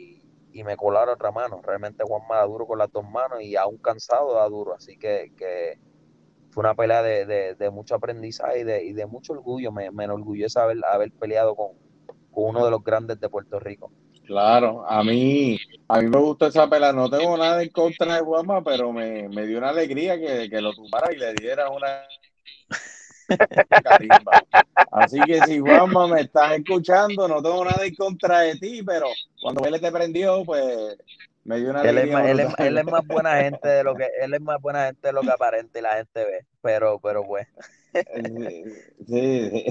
me 0.63 0.75
colaron 0.77 1.15
otra 1.15 1.31
mano. 1.31 1.61
Realmente 1.63 2.03
Juanma 2.03 2.37
da 2.37 2.45
duro 2.45 2.65
con 2.65 2.77
las 2.77 2.91
dos 2.91 3.03
manos 3.03 3.41
y 3.41 3.55
aún 3.55 3.77
cansado 3.77 4.33
da 4.35 4.47
duro. 4.47 4.73
Así 4.73 4.97
que, 4.97 5.31
fue 6.51 6.61
una 6.61 6.75
pelea 6.75 7.01
de, 7.01 7.69
mucho 7.71 7.95
aprendizaje 7.95 8.59
y 8.59 8.63
de, 8.63 8.83
y 8.83 8.93
de 8.93 9.05
mucho 9.05 9.33
orgullo. 9.33 9.71
Me, 9.71 9.91
me 9.91 10.03
enorgullece 10.03 10.59
haber, 10.59 10.77
haber 10.85 11.11
peleado 11.11 11.55
con, 11.55 11.71
uno 12.33 12.65
de 12.65 12.71
los 12.71 12.83
grandes 12.83 13.19
de 13.19 13.29
Puerto 13.29 13.59
Rico. 13.59 13.91
Claro, 14.25 14.85
a 14.87 15.03
mí, 15.03 15.57
a 15.89 15.99
mí 15.99 16.07
me 16.07 16.19
gustó 16.19 16.47
esa 16.47 16.69
pelea. 16.69 16.93
No 16.93 17.09
tengo 17.09 17.37
nada 17.37 17.61
en 17.61 17.69
contra 17.69 18.15
de 18.15 18.21
Juanma, 18.21 18.63
pero 18.63 18.93
me, 18.93 19.27
dio 19.45 19.57
una 19.57 19.69
alegría 19.69 20.17
que, 20.17 20.49
que 20.49 20.61
lo 20.61 20.73
tumbara 20.73 21.11
y 21.13 21.17
le 21.17 21.33
diera 21.33 21.69
una 21.69 22.05
Así 24.91 25.19
que 25.21 25.41
si 25.43 25.59
Juanma 25.59 26.07
me 26.07 26.21
estás 26.21 26.57
escuchando, 26.57 27.27
no 27.27 27.41
tengo 27.41 27.65
nada 27.65 27.85
en 27.85 27.95
contra 27.95 28.39
de 28.41 28.55
ti, 28.55 28.83
pero 28.83 29.07
cuando 29.41 29.65
él 29.65 29.79
te 29.79 29.91
prendió, 29.91 30.43
pues 30.43 30.97
me 31.43 31.59
dio 31.59 31.71
una 31.71 31.81
él 31.81 31.97
es, 31.97 32.11
más, 32.11 32.27
él, 32.27 32.39
es, 32.39 32.53
él 32.59 32.77
es, 32.77 32.85
más 32.85 33.05
buena 33.07 33.37
gente 33.37 33.67
de 33.67 33.83
lo 33.83 33.95
que 33.95 34.07
él 34.21 34.33
es 34.33 34.41
más 34.41 34.61
buena 34.61 34.85
gente 34.85 35.07
de 35.07 35.13
lo 35.13 35.21
que 35.21 35.31
aparente 35.31 35.79
y 35.79 35.81
la 35.81 35.95
gente 35.95 36.23
ve, 36.23 36.45
pero 36.61 36.99
pero 36.99 37.25
pues 37.25 37.47
Sí, 37.93 38.63
sí. 39.07 39.65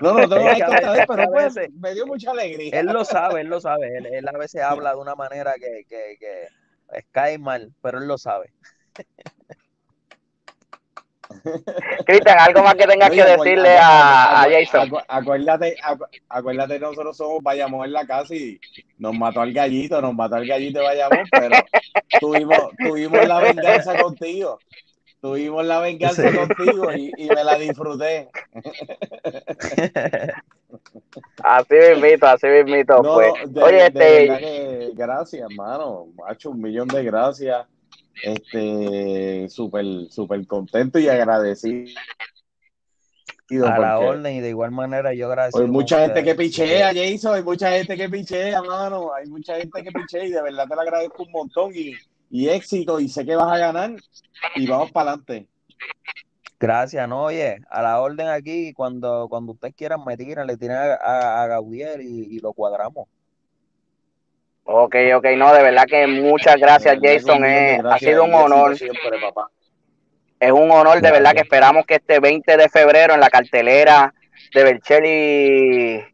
No, 0.00 0.14
no 0.14 0.28
tengo 0.28 0.44
nada 0.44 0.56
en 0.56 0.64
contra 0.64 0.92
de 0.92 1.00
él, 1.00 1.04
pero 1.08 1.30
pues 1.30 1.54
me 1.74 1.94
dio 1.94 2.06
mucha 2.06 2.30
alegría. 2.30 2.78
Él 2.78 2.86
lo 2.86 3.04
sabe, 3.04 3.40
él 3.40 3.48
lo 3.48 3.60
sabe, 3.60 3.96
él, 3.96 4.06
él, 4.06 4.28
a 4.28 4.38
veces 4.38 4.62
habla 4.62 4.90
de 4.90 4.96
una 4.96 5.14
manera 5.14 5.54
que, 5.54 5.84
que, 5.88 6.16
que 6.18 7.02
cae 7.10 7.38
mal, 7.38 7.72
pero 7.82 7.98
él 7.98 8.06
lo 8.06 8.18
sabe. 8.18 8.52
Cristian, 12.06 12.38
algo 12.38 12.62
más 12.62 12.74
que 12.74 12.86
tengas 12.86 13.10
que 13.10 13.24
decirle 13.24 13.76
a, 13.78 14.46
Jason. 14.50 14.90
acuérdate, 15.08 15.76
acuérdate, 16.28 16.78
nosotros 16.78 17.16
somos 17.16 17.42
vayamos 17.42 17.84
en 17.86 17.92
la 17.92 18.06
casa 18.06 18.34
y 18.34 18.60
nos 18.98 19.16
mató 19.16 19.40
al 19.40 19.52
gallito, 19.52 20.00
nos 20.00 20.14
mató 20.14 20.36
al 20.36 20.46
gallito 20.46 20.78
de 20.80 20.84
Bayamón, 20.86 21.26
pero 21.30 21.56
tuvimos, 22.20 22.58
tuvimos 22.78 23.26
la 23.26 23.40
venganza 23.40 24.00
contigo. 24.00 24.58
Tuvimos 25.20 25.64
la 25.64 25.80
venganza 25.80 26.30
contigo 26.32 26.92
y, 26.92 27.12
me 27.28 27.42
la 27.42 27.58
disfruté. 27.58 28.28
Así 31.42 31.74
mismito, 31.74 32.26
así 32.26 32.46
mismito. 32.46 33.02
pues. 33.02 33.32
Oye, 33.60 33.86
este... 33.86 34.90
gracias, 34.94 35.42
hermano. 35.50 36.06
Macho, 36.14 36.50
un 36.50 36.60
millón 36.60 36.86
de 36.86 37.02
gracias 37.02 37.66
este 38.22 39.48
súper 39.48 39.84
súper 40.10 40.46
contento 40.46 40.98
y 40.98 41.08
agradecido 41.08 41.88
a 43.66 43.78
la 43.78 43.98
orden 43.98 44.36
y 44.36 44.40
de 44.40 44.50
igual 44.50 44.70
manera 44.70 45.14
yo 45.14 45.28
agradezco. 45.28 45.60
Hay 45.60 45.66
mucha 45.66 46.00
gente 46.00 46.22
que 46.22 46.34
pichea, 46.34 46.92
Jason, 46.94 47.34
hay 47.34 47.42
mucha 47.42 47.70
gente 47.70 47.96
que 47.96 48.08
pichea, 48.08 48.62
mano, 48.62 49.12
hay 49.14 49.26
mucha 49.26 49.56
gente 49.56 49.82
que 49.82 49.90
pichea 49.90 50.24
y 50.24 50.30
de 50.30 50.42
verdad 50.42 50.66
te 50.68 50.74
lo 50.74 50.80
agradezco 50.82 51.22
un 51.22 51.32
montón 51.32 51.72
y, 51.74 51.94
y 52.30 52.48
éxito 52.48 53.00
y 53.00 53.08
sé 53.08 53.24
que 53.24 53.36
vas 53.36 53.50
a 53.50 53.58
ganar 53.58 53.96
y 54.54 54.66
vamos 54.66 54.90
para 54.92 55.12
adelante. 55.12 55.48
Gracias, 56.60 57.08
no, 57.08 57.22
oye, 57.22 57.60
a 57.70 57.82
la 57.82 58.00
orden 58.00 58.26
aquí, 58.26 58.72
cuando, 58.72 59.28
cuando 59.30 59.52
ustedes 59.52 59.74
quieran 59.76 60.04
me 60.04 60.16
tiran, 60.16 60.46
le 60.46 60.56
tiran 60.56 60.98
a, 61.00 61.42
a, 61.42 61.46
Gabriel 61.46 62.02
y, 62.02 62.36
y 62.36 62.40
lo 62.40 62.52
cuadramos. 62.52 63.06
Ok, 64.70 64.96
ok, 65.16 65.24
no, 65.34 65.54
de 65.54 65.62
verdad 65.62 65.86
que 65.88 66.06
muchas 66.06 66.56
gracias, 66.56 66.98
Jason. 67.02 67.42
Eh, 67.42 67.80
ha 67.82 67.98
sido 67.98 68.24
un 68.24 68.34
honor. 68.34 68.74
Es 68.74 70.52
un 70.52 70.70
honor, 70.70 71.00
de 71.00 71.10
verdad 71.10 71.32
que 71.32 71.40
esperamos 71.40 71.86
que 71.86 71.94
este 71.94 72.20
20 72.20 72.58
de 72.58 72.68
febrero 72.68 73.14
en 73.14 73.20
la 73.20 73.30
cartelera 73.30 74.12
de 74.54 74.64
Berchelli 74.64 76.04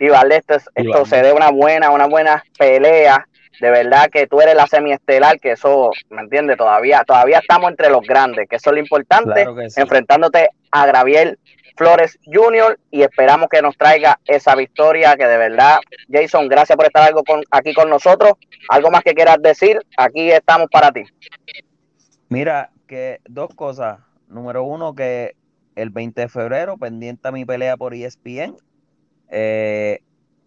y 0.00 0.08
Valdés 0.08 0.42
esto, 0.74 1.04
se 1.04 1.22
dé 1.22 1.34
una 1.34 1.50
buena, 1.50 1.90
una 1.90 2.06
buena 2.06 2.42
pelea. 2.58 3.26
De 3.60 3.70
verdad 3.70 4.08
que 4.10 4.26
tú 4.26 4.40
eres 4.40 4.54
la 4.54 4.66
semiestelar, 4.66 5.38
que 5.38 5.52
eso, 5.52 5.90
¿me 6.08 6.22
entiendes? 6.22 6.56
Todavía, 6.56 7.04
todavía 7.06 7.40
estamos 7.40 7.70
entre 7.70 7.90
los 7.90 8.06
grandes, 8.06 8.48
que 8.48 8.56
eso 8.56 8.70
es 8.70 8.74
lo 8.74 8.80
importante, 8.80 9.46
enfrentándote 9.76 10.48
a 10.70 10.86
Graviel 10.86 11.38
Flores 11.78 12.18
Jr. 12.24 12.78
y 12.90 13.02
esperamos 13.02 13.48
que 13.48 13.62
nos 13.62 13.76
traiga 13.76 14.18
esa 14.26 14.56
victoria 14.56 15.16
que 15.16 15.26
de 15.26 15.38
verdad, 15.38 15.78
Jason, 16.10 16.48
gracias 16.48 16.76
por 16.76 16.86
estar 16.86 17.04
algo 17.04 17.22
con, 17.22 17.42
aquí 17.52 17.72
con 17.72 17.88
nosotros. 17.88 18.32
Algo 18.68 18.90
más 18.90 19.02
que 19.04 19.14
quieras 19.14 19.38
decir, 19.40 19.80
aquí 19.96 20.30
estamos 20.30 20.66
para 20.70 20.90
ti. 20.90 21.04
Mira, 22.28 22.72
que 22.88 23.20
dos 23.28 23.54
cosas. 23.54 24.00
Número 24.26 24.64
uno, 24.64 24.94
que 24.94 25.36
el 25.76 25.90
20 25.90 26.22
de 26.22 26.28
febrero, 26.28 26.76
pendiente 26.76 27.28
a 27.28 27.32
mi 27.32 27.44
pelea 27.44 27.76
por 27.76 27.94
ESPN. 27.94 28.56
Eh, 29.30 30.00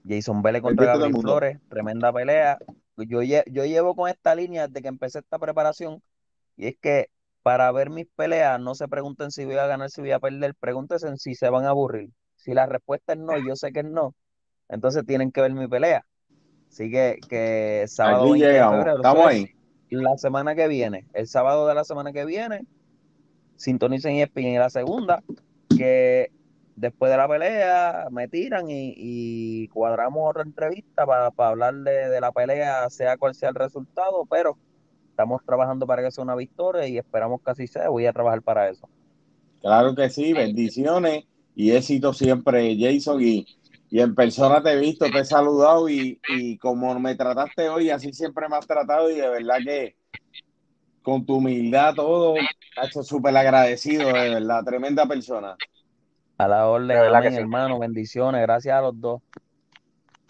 Jason 0.07 0.41
Vélez 0.41 0.61
contra 0.61 0.87
Gabriel 0.87 1.15
Flores, 1.19 1.59
tremenda 1.69 2.11
pelea. 2.11 2.57
Yo, 2.97 3.21
yo 3.23 3.65
llevo 3.65 3.95
con 3.95 4.09
esta 4.09 4.35
línea 4.35 4.67
desde 4.67 4.81
que 4.81 4.89
empecé 4.89 5.19
esta 5.19 5.39
preparación 5.39 6.03
y 6.57 6.67
es 6.67 6.75
que 6.79 7.09
para 7.43 7.71
ver 7.71 7.89
mis 7.89 8.07
peleas, 8.15 8.59
no 8.59 8.75
se 8.75 8.87
pregunten 8.87 9.31
si 9.31 9.45
voy 9.45 9.55
a 9.55 9.65
ganar, 9.65 9.89
si 9.89 10.01
voy 10.01 10.11
a 10.11 10.19
perder, 10.19 10.55
pregúntense 10.55 11.15
si 11.17 11.35
se 11.35 11.49
van 11.49 11.65
a 11.65 11.69
aburrir. 11.69 12.09
Si 12.35 12.53
la 12.53 12.65
respuesta 12.65 13.13
es 13.13 13.19
no, 13.19 13.37
yo 13.37 13.55
sé 13.55 13.71
que 13.71 13.79
es 13.79 13.85
no, 13.85 14.15
entonces 14.69 15.05
tienen 15.05 15.31
que 15.31 15.41
ver 15.41 15.53
mi 15.53 15.67
pelea. 15.67 16.05
Así 16.69 16.89
que, 16.89 17.19
que 17.27 17.85
sábado 17.87 18.33
estamos 18.33 19.27
ahí. 19.27 19.51
La 19.89 20.17
semana 20.17 20.55
que 20.55 20.67
viene, 20.69 21.05
el 21.13 21.27
sábado 21.27 21.67
de 21.67 21.75
la 21.75 21.83
semana 21.83 22.13
que 22.13 22.23
viene, 22.25 22.65
sintonicen 23.57 24.15
y 24.15 24.21
en 24.21 24.59
la 24.59 24.69
segunda, 24.69 25.21
que 25.77 26.31
después 26.77 27.11
de 27.11 27.17
la 27.17 27.27
pelea 27.27 28.07
me 28.09 28.29
tiran 28.29 28.67
y, 28.69 29.67
cuadramos 29.67 30.29
otra 30.29 30.43
entrevista 30.43 31.05
para, 31.05 31.29
hablar 31.35 31.75
de 31.75 32.21
la 32.21 32.31
pelea, 32.31 32.89
sea 32.89 33.17
cual 33.17 33.35
sea 33.35 33.49
el 33.49 33.55
resultado, 33.55 34.25
pero 34.29 34.57
estamos 35.21 35.45
trabajando 35.45 35.85
para 35.85 36.01
que 36.01 36.09
sea 36.09 36.23
una 36.23 36.35
victoria 36.35 36.87
y 36.87 36.97
esperamos 36.97 37.41
que 37.43 37.51
así 37.51 37.67
sea. 37.67 37.89
Voy 37.89 38.07
a 38.07 38.13
trabajar 38.13 38.41
para 38.41 38.69
eso. 38.69 38.89
Claro 39.61 39.93
que 39.93 40.09
sí, 40.09 40.33
bendiciones 40.33 41.25
y 41.55 41.71
éxito 41.71 42.11
siempre, 42.11 42.75
Jason. 42.79 43.21
Y, 43.21 43.45
y 43.91 44.01
en 44.01 44.15
persona 44.15 44.63
te 44.63 44.71
he 44.71 44.79
visto, 44.79 45.05
te 45.11 45.19
he 45.19 45.25
saludado 45.25 45.87
y, 45.87 46.19
y 46.29 46.57
como 46.57 46.99
me 46.99 47.13
trataste 47.13 47.69
hoy, 47.69 47.91
así 47.91 48.11
siempre 48.13 48.49
me 48.49 48.55
has 48.55 48.65
tratado 48.65 49.11
y 49.11 49.15
de 49.15 49.29
verdad 49.29 49.57
que 49.63 49.95
con 51.03 51.23
tu 51.23 51.35
humildad 51.35 51.93
todo, 51.93 52.33
ha 52.77 52.85
hecho 52.87 53.03
súper 53.03 53.37
agradecido, 53.37 54.07
de 54.07 54.29
verdad, 54.29 54.63
tremenda 54.63 55.05
persona. 55.05 55.55
A 56.39 56.47
la 56.47 56.67
orden, 56.67 56.97
hermano, 57.35 57.77
bendiciones, 57.77 58.41
gracias 58.41 58.75
a 58.75 58.81
los 58.81 58.99
dos. 58.99 59.21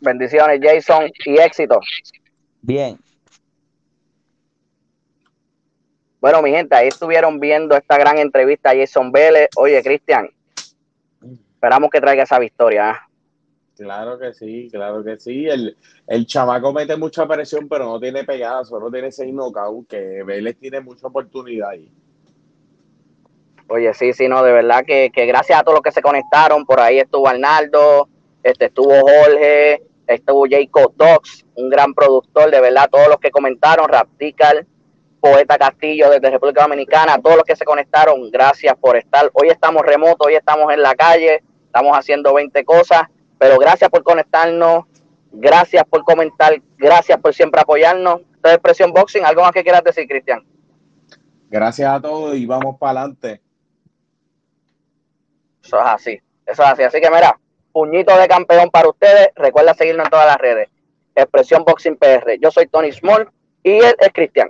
Bendiciones, 0.01 0.59
Jason, 0.61 1.09
y 1.25 1.39
éxito. 1.39 1.79
Bien. 2.61 2.97
Bueno, 6.21 6.43
mi 6.43 6.51
gente, 6.51 6.75
ahí 6.75 6.87
estuvieron 6.87 7.39
viendo 7.39 7.75
esta 7.75 7.97
gran 7.97 8.19
entrevista 8.19 8.69
a 8.69 8.75
Jason 8.75 9.11
Vélez. 9.11 9.49
Oye, 9.57 9.81
Cristian, 9.81 10.29
esperamos 11.55 11.89
que 11.89 11.99
traiga 11.99 12.23
esa 12.23 12.37
victoria. 12.37 12.91
¿ah? 12.91 13.09
Claro 13.75 14.19
que 14.19 14.31
sí, 14.31 14.69
claro 14.71 15.03
que 15.03 15.19
sí. 15.19 15.47
El, 15.47 15.75
el 16.05 16.27
chamaco 16.27 16.71
mete 16.71 16.95
mucha 16.95 17.27
presión, 17.27 17.67
pero 17.67 17.85
no 17.85 17.99
tiene 17.99 18.23
pegada, 18.23 18.63
solo 18.63 18.91
tiene 18.91 19.11
seis 19.11 19.33
knockouts, 19.33 19.87
que 19.87 20.21
Vélez 20.23 20.57
tiene 20.59 20.79
mucha 20.79 21.07
oportunidad 21.07 21.69
ahí. 21.69 21.91
Oye, 23.67 23.91
sí, 23.95 24.13
sí, 24.13 24.27
no, 24.27 24.43
de 24.43 24.51
verdad 24.51 24.83
que, 24.85 25.09
gracias 25.15 25.59
a 25.59 25.63
todos 25.63 25.77
los 25.77 25.81
que 25.81 25.91
se 25.91 26.03
conectaron, 26.03 26.65
por 26.65 26.79
ahí 26.79 26.99
estuvo 26.99 27.27
Arnaldo, 27.27 28.09
este 28.43 28.65
estuvo 28.65 28.91
Jorge, 28.91 29.81
estuvo 30.05 30.45
Jacob 30.47 30.93
Dox, 30.95 31.45
un 31.55 31.69
gran 31.69 31.93
productor, 31.93 32.51
de 32.51 32.59
verdad, 32.59 32.89
todos 32.91 33.07
los 33.07 33.17
que 33.17 33.31
comentaron, 33.31 33.87
Raptical, 33.87 34.67
Poeta 35.21 35.57
Castillo 35.59 36.09
desde 36.09 36.31
República 36.31 36.63
Dominicana, 36.63 37.13
a 37.13 37.21
todos 37.21 37.35
los 37.35 37.45
que 37.45 37.55
se 37.55 37.63
conectaron, 37.63 38.31
gracias 38.31 38.75
por 38.75 38.97
estar. 38.97 39.29
Hoy 39.33 39.49
estamos 39.49 39.83
remotos, 39.83 40.25
hoy 40.25 40.33
estamos 40.33 40.73
en 40.73 40.81
la 40.81 40.95
calle, 40.95 41.43
estamos 41.65 41.95
haciendo 41.95 42.33
20 42.33 42.65
cosas, 42.65 43.03
pero 43.37 43.59
gracias 43.59 43.89
por 43.91 44.01
conectarnos, 44.03 44.85
gracias 45.31 45.83
por 45.85 46.03
comentar, 46.03 46.59
gracias 46.75 47.19
por 47.19 47.35
siempre 47.35 47.61
apoyarnos. 47.61 48.21
Entonces, 48.33 48.59
Presión 48.59 48.91
Boxing, 48.91 49.23
¿algo 49.23 49.43
más 49.43 49.51
que 49.51 49.61
quieras 49.61 49.83
decir, 49.83 50.07
Cristian? 50.07 50.43
Gracias 51.51 51.87
a 51.87 52.01
todos 52.01 52.35
y 52.35 52.47
vamos 52.47 52.77
para 52.79 53.01
adelante. 53.01 53.41
Eso 55.63 55.77
es 55.77 55.85
así, 55.85 56.21
eso 56.47 56.63
es 56.63 56.67
así. 56.67 56.81
Así 56.81 56.99
que 56.99 57.11
mira, 57.11 57.39
puñito 57.71 58.17
de 58.17 58.27
campeón 58.27 58.71
para 58.71 58.89
ustedes. 58.89 59.29
Recuerda 59.35 59.75
seguirnos 59.75 60.05
en 60.05 60.09
todas 60.09 60.25
las 60.25 60.37
redes. 60.37 60.69
Expresión 61.13 61.63
Boxing 61.63 61.97
PR. 61.97 62.39
Yo 62.41 62.49
soy 62.49 62.65
Tony 62.65 62.91
Small 62.91 63.29
y 63.63 63.73
él 63.73 63.95
es 63.99 64.09
Cristian. 64.11 64.49